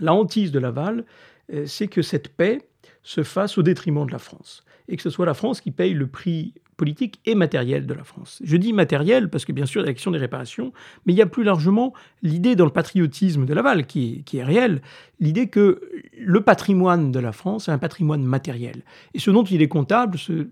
La 0.00 0.14
hantise 0.14 0.50
de 0.50 0.58
Laval, 0.58 1.04
euh, 1.52 1.66
c'est 1.66 1.88
que 1.88 2.02
cette 2.02 2.28
paix 2.28 2.66
se 3.02 3.22
fasse 3.22 3.58
au 3.58 3.62
détriment 3.62 4.06
de 4.06 4.12
la 4.12 4.18
France 4.18 4.64
et 4.88 4.96
que 4.96 5.02
ce 5.02 5.10
soit 5.10 5.26
la 5.26 5.34
France 5.34 5.60
qui 5.60 5.70
paye 5.70 5.94
le 5.94 6.06
prix 6.06 6.52
politique 6.80 7.20
et 7.26 7.34
matériel 7.34 7.84
de 7.84 7.92
la 7.92 8.04
France. 8.04 8.40
Je 8.42 8.56
dis 8.56 8.72
matériel 8.72 9.28
parce 9.28 9.44
que 9.44 9.52
bien 9.52 9.66
sûr 9.66 9.82
il 9.82 9.88
y 9.88 9.90
a 9.90 9.92
la 9.92 10.12
des 10.12 10.18
réparations, 10.18 10.72
mais 11.04 11.12
il 11.12 11.16
y 11.16 11.20
a 11.20 11.26
plus 11.26 11.44
largement 11.44 11.92
l'idée 12.22 12.56
dans 12.56 12.64
le 12.64 12.70
patriotisme 12.70 13.44
de 13.44 13.52
Laval 13.52 13.84
qui, 13.86 14.22
qui 14.24 14.38
est 14.38 14.42
réelle, 14.42 14.80
l'idée 15.20 15.48
que 15.48 15.80
le 16.18 16.40
patrimoine 16.40 17.12
de 17.12 17.20
la 17.20 17.32
France 17.32 17.68
est 17.68 17.72
un 17.72 17.78
patrimoine 17.78 18.22
matériel. 18.22 18.82
Et 19.14 19.18
ce 19.18 19.30
dont 19.30 19.44
il 19.44 19.60
est 19.62 19.68
comptable, 19.68 20.18
ce, 20.18 20.46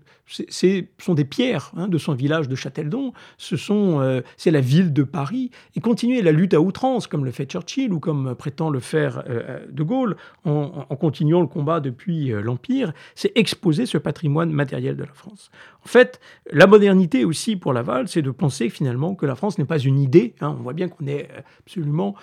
sont 0.99 1.13
des 1.15 1.25
pierres 1.25 1.71
hein, 1.75 1.87
de 1.87 1.97
son 1.97 2.13
village 2.13 2.47
de 2.47 2.55
Châteldon, 2.55 3.13
ce 3.37 3.57
sont, 3.57 3.99
euh, 3.99 4.21
c'est 4.37 4.51
la 4.51 4.61
ville 4.61 4.93
de 4.93 5.03
Paris, 5.03 5.49
et 5.75 5.81
continuer 5.81 6.21
la 6.21 6.31
lutte 6.31 6.53
à 6.53 6.61
outrance, 6.61 7.07
comme 7.07 7.25
le 7.25 7.31
fait 7.31 7.49
Churchill 7.49 7.91
ou 7.91 7.99
comme 7.99 8.35
prétend 8.35 8.69
le 8.69 8.79
faire 8.79 9.23
euh, 9.27 9.65
De 9.71 9.83
Gaulle, 9.83 10.15
en, 10.45 10.85
continuant 10.95 11.41
le 11.41 11.47
combat 11.47 11.79
depuis 11.79 12.31
euh, 12.31 12.41
l'Empire, 12.41 12.93
c'est 13.15 13.31
exposer 13.35 13.87
ce 13.87 13.97
patrimoine 13.97 14.51
matériel 14.51 14.95
de 14.95 15.03
la 15.03 15.13
France. 15.13 15.49
En 15.83 15.87
fait, 15.87 16.18
la 16.51 16.67
modernité 16.67 17.25
aussi 17.25 17.55
pour 17.55 17.73
Laval, 17.73 18.07
c'est 18.07 18.21
de 18.21 18.31
penser 18.31 18.69
finalement 18.69 19.15
que 19.15 19.25
la 19.25 19.35
France 19.35 19.57
n'est 19.57 19.65
pas 19.65 19.79
une 19.79 19.99
idée. 19.99 20.35
Hein. 20.41 20.55
On 20.59 20.63
voit 20.63 20.73
bien 20.73 20.89
qu'on 20.89 21.07
est 21.07 21.29
absolument 21.59 22.15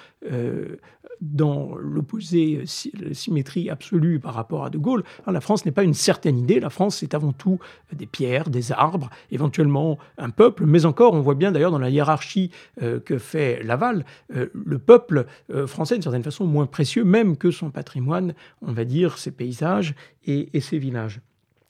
dans 1.20 1.74
l'opposé, 1.76 2.64
la 2.94 3.14
symétrie 3.14 3.70
absolue 3.70 4.20
par 4.20 4.34
rapport 4.34 4.64
à 4.64 4.70
De 4.70 4.78
Gaulle. 4.78 5.02
la 5.26 5.40
France 5.40 5.64
n'est 5.64 5.72
pas 5.72 5.82
une 5.82 5.94
certaine 5.94 6.38
idée, 6.38 6.60
la 6.60 6.70
France 6.70 6.96
c'est 6.98 7.14
avant 7.14 7.32
tout 7.32 7.58
des 7.92 8.06
pierres, 8.06 8.50
des 8.50 8.72
arbres, 8.72 9.10
éventuellement 9.30 9.98
un 10.18 10.30
peuple, 10.30 10.66
mais 10.66 10.84
encore 10.84 11.14
on 11.14 11.20
voit 11.20 11.34
bien 11.34 11.52
d'ailleurs 11.52 11.70
dans 11.70 11.78
la 11.78 11.90
hiérarchie 11.90 12.50
euh, 12.82 13.00
que 13.00 13.18
fait 13.18 13.62
Laval, 13.62 14.04
euh, 14.34 14.48
le 14.54 14.78
peuple 14.78 15.26
euh, 15.52 15.66
français 15.66 15.94
d'une 15.94 16.02
certaine 16.02 16.22
façon 16.22 16.46
moins 16.46 16.66
précieux 16.66 17.04
même 17.04 17.36
que 17.36 17.50
son 17.50 17.70
patrimoine, 17.70 18.34
on 18.62 18.72
va 18.72 18.84
dire 18.84 19.18
ses 19.18 19.30
paysages 19.30 19.94
et 20.24 20.60
ses 20.60 20.78
villages. 20.78 21.20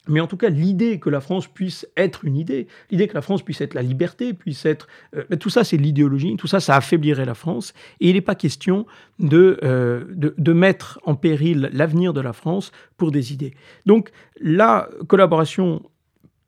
Mais 0.09 0.21
en 0.21 0.27
tout 0.27 0.37
cas, 0.37 0.49
l'idée 0.49 0.99
que 0.99 1.11
la 1.11 1.21
France 1.21 1.47
puisse 1.47 1.87
être 1.97 2.25
une 2.25 2.37
idée, 2.37 2.67
l'idée 2.91 3.09
que 3.09 3.15
la 3.15 3.23
France 3.23 3.43
puisse 3.43 3.61
être 3.61 3.75
la 3.75 3.83
liberté, 3.83 4.35
puisse 4.35 4.65
être... 4.67 4.87
Euh, 5.15 5.25
tout 5.39 5.51
ça, 5.51 5.65
c'est 5.65 5.77
l'idéologie, 5.77 6.37
tout 6.37 6.47
ça, 6.47 6.61
ça 6.61 6.77
affaiblirait 6.77 7.25
la 7.25 7.35
France. 7.35 7.75
Et 8.01 8.11
il 8.11 8.15
n'est 8.15 8.21
pas 8.21 8.35
question 8.35 8.87
de, 9.19 9.59
euh, 9.65 10.05
de, 10.09 10.53
mettre 10.53 11.01
en 11.05 11.15
péril 11.15 11.71
l'avenir 11.73 12.13
de 12.13 12.21
la 12.21 12.33
France 12.33 12.73
pour 12.97 13.11
des 13.11 13.33
idées. 13.33 13.55
Donc, 13.85 14.11
la 14.41 14.89
collaboration 15.09 15.83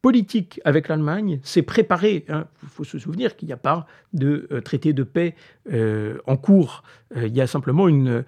politique 0.03 0.61
avec 0.65 0.89
l'Allemagne 0.89 1.41
s'est 1.43 1.63
préparée. 1.63 2.25
Il 2.29 2.35
hein. 2.35 2.47
faut 2.69 2.85
se 2.85 2.99
souvenir 2.99 3.37
qu'il 3.37 3.47
n'y 3.47 3.53
a 3.53 3.59
pas 3.59 3.87
de 4.13 4.49
euh, 4.53 4.61
traité 4.61 4.93
de 4.93 5.03
paix 5.03 5.35
euh, 5.73 6.19
en 6.27 6.37
cours. 6.37 6.83
Euh, 7.17 7.27
il 7.27 7.37
y 7.37 7.41
a 7.41 7.47
simplement 7.47 7.89
une, 7.89 8.25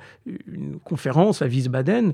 conférence 0.84 1.42
à 1.42 1.46
Wiesbaden 1.46 2.12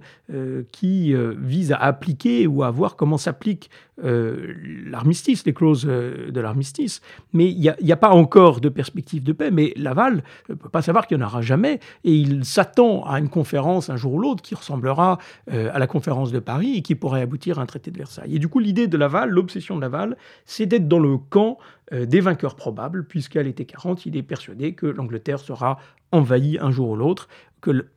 qui 0.73 1.15
vise 1.39 1.73
à 1.73 1.77
appliquer 1.77 2.47
ou 2.47 2.63
à 2.63 2.71
voir 2.71 2.97
comment 2.97 3.19
s'applique 3.19 3.71
l'armistice, 4.03 5.47
les 5.47 5.55
clauses 5.55 5.85
de 5.87 6.41
l'armistice. 6.41 7.01
Mais 7.33 7.51
il 7.51 7.75
n'y 7.81 7.93
a, 7.93 7.97
pas 7.97 8.11
encore 8.11 8.61
de 8.61 8.69
perspective 8.69 9.23
de 9.23 9.33
paix. 9.33 9.51
Mais 9.51 9.73
Laval 9.77 10.23
ne 10.49 10.55
peut 10.55 10.69
pas 10.69 10.83
savoir 10.83 11.07
qu'il 11.07 11.17
n'y 11.17 11.25
en 11.25 11.27
aura 11.27 11.41
jamais. 11.41 11.81
Et 12.05 12.13
il 12.13 12.45
s'attend 12.45 13.05
à 13.05 13.19
une 13.19 13.29
conférence 13.29 13.89
un 13.91 13.97
jour 13.97 14.15
ou 14.15 14.19
l'autre 14.19 14.43
qui 14.43 14.55
ressemblera 14.55 15.19
à 15.49 15.79
la 15.79 15.87
conférence 15.87 16.31
de 16.31 16.39
Paris 16.39 16.75
et 16.77 16.83
qui 16.83 16.95
pourrait 16.95 17.23
aboutir 17.23 17.59
à 17.59 17.63
un 17.63 17.67
traité 17.67 17.91
de 17.91 17.99
Versailles. 17.99 18.35
Et 18.35 18.39
du 18.39 18.49
coup, 18.49 18.59
l'idée 18.59 18.87
de 18.87 18.97
Laval, 18.97 19.31
l'obsession 19.31 19.77
de 19.77 19.81
Laval, 19.81 20.17
c'est 20.45 20.67
d'être 20.67 20.89
dans 20.89 20.99
le 20.99 21.17
camp 21.19 21.59
euh, 21.93 22.05
des 22.05 22.21
vainqueurs 22.21 22.57
probables, 22.57 23.05
puisqu'à 23.05 23.43
l'été 23.43 23.65
40, 23.65 24.07
il 24.07 24.17
est 24.17 24.23
persuadé 24.23 24.73
que 24.73 24.87
l'Angleterre 24.87 25.39
sera 25.39 25.79
envahie 26.11 26.59
un 26.61 26.71
jour 26.71 26.91
ou 26.91 26.97
l'autre, 26.97 27.29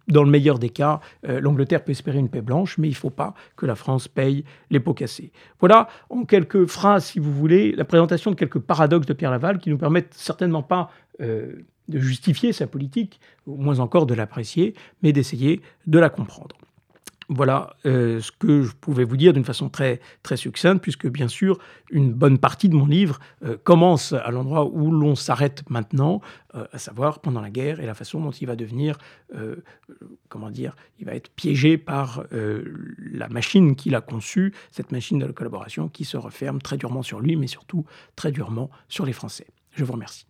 dans 0.08 0.24
le 0.24 0.30
meilleur 0.30 0.60
des 0.60 0.70
cas, 0.70 1.00
euh, 1.28 1.40
l'Angleterre 1.40 1.84
peut 1.84 1.92
espérer 1.92 2.20
une 2.20 2.30
paix 2.30 2.42
blanche, 2.42 2.78
mais 2.78 2.88
il 2.88 2.92
ne 2.92 2.96
faut 2.96 3.10
pas 3.10 3.34
que 3.56 3.66
la 3.66 3.76
France 3.76 4.08
paye 4.08 4.44
les 4.70 4.80
pots 4.80 4.94
cassés. 4.94 5.32
Voilà, 5.60 5.88
en 6.10 6.26
quelques 6.26 6.66
phrases, 6.66 7.06
si 7.06 7.20
vous 7.20 7.32
voulez, 7.32 7.72
la 7.74 7.86
présentation 7.86 8.32
de 8.32 8.36
quelques 8.36 8.60
paradoxes 8.60 9.06
de 9.06 9.14
Pierre 9.14 9.32
Laval 9.32 9.60
qui 9.60 9.70
nous 9.70 9.78
permettent 9.78 10.14
certainement 10.14 10.64
pas 10.64 10.92
euh, 11.22 11.54
de 11.88 12.00
justifier 12.00 12.54
sa 12.54 12.68
politique, 12.68 13.20
ou 13.48 13.56
moins 13.56 13.80
encore 13.80 14.06
de 14.06 14.14
l'apprécier, 14.14 14.76
mais 15.02 15.12
d'essayer 15.12 15.62
de 15.88 16.00
la 16.00 16.10
comprendre. 16.10 16.56
Voilà 17.32 17.76
euh, 17.86 18.20
ce 18.22 18.32
que 18.32 18.64
je 18.64 18.74
pouvais 18.74 19.04
vous 19.04 19.16
dire 19.16 19.34
d'une 19.34 19.46
façon 19.46 19.70
très, 19.70 20.00
très 20.24 20.36
succincte, 20.36 20.82
puisque 20.82 21.08
bien 21.08 21.28
sûr, 21.28 21.60
une 21.92 22.12
bonne 22.12 22.40
partie 22.40 22.70
de 22.70 22.76
mon 22.76 22.88
livre 22.88 23.20
euh, 23.46 23.56
commence 23.64 24.14
à 24.14 24.32
l'endroit 24.32 24.66
où 24.66 24.90
l'on 24.90 25.14
s'arrête 25.14 25.64
maintenant, 25.70 26.22
euh, 26.56 26.66
à 26.74 26.80
savoir 26.80 27.20
pendant 27.20 27.40
la 27.40 27.52
guerre 27.52 27.82
et 27.82 27.86
la 27.86 27.94
façon 27.94 28.20
dont 28.20 28.32
il 28.32 28.48
va 28.48 28.56
devenir, 28.56 28.98
comment 30.28 30.50
dire, 30.50 30.76
il 30.98 31.06
va 31.06 31.14
être 31.14 31.30
piégé 31.30 31.78
par 31.78 32.24
la 32.32 33.30
machine 33.30 33.76
qu'il 33.76 33.94
a 33.94 34.02
conçue, 34.02 34.56
cette 34.72 34.92
machine 34.92 35.20
de 35.20 35.26
la 35.28 35.34
collaboration 35.34 35.88
qui 35.88 36.04
se 36.04 36.18
referme 36.18 36.60
très 36.60 36.78
durement 36.78 37.04
sur 37.04 37.20
lui, 37.20 37.36
mais 37.36 37.48
surtout 37.48 37.86
très 38.16 38.32
durement 38.32 38.72
sur 38.88 39.06
les 39.06 39.14
Français. 39.14 39.46
Je 39.76 39.84
vous 39.84 39.94
remercie. 39.94 40.26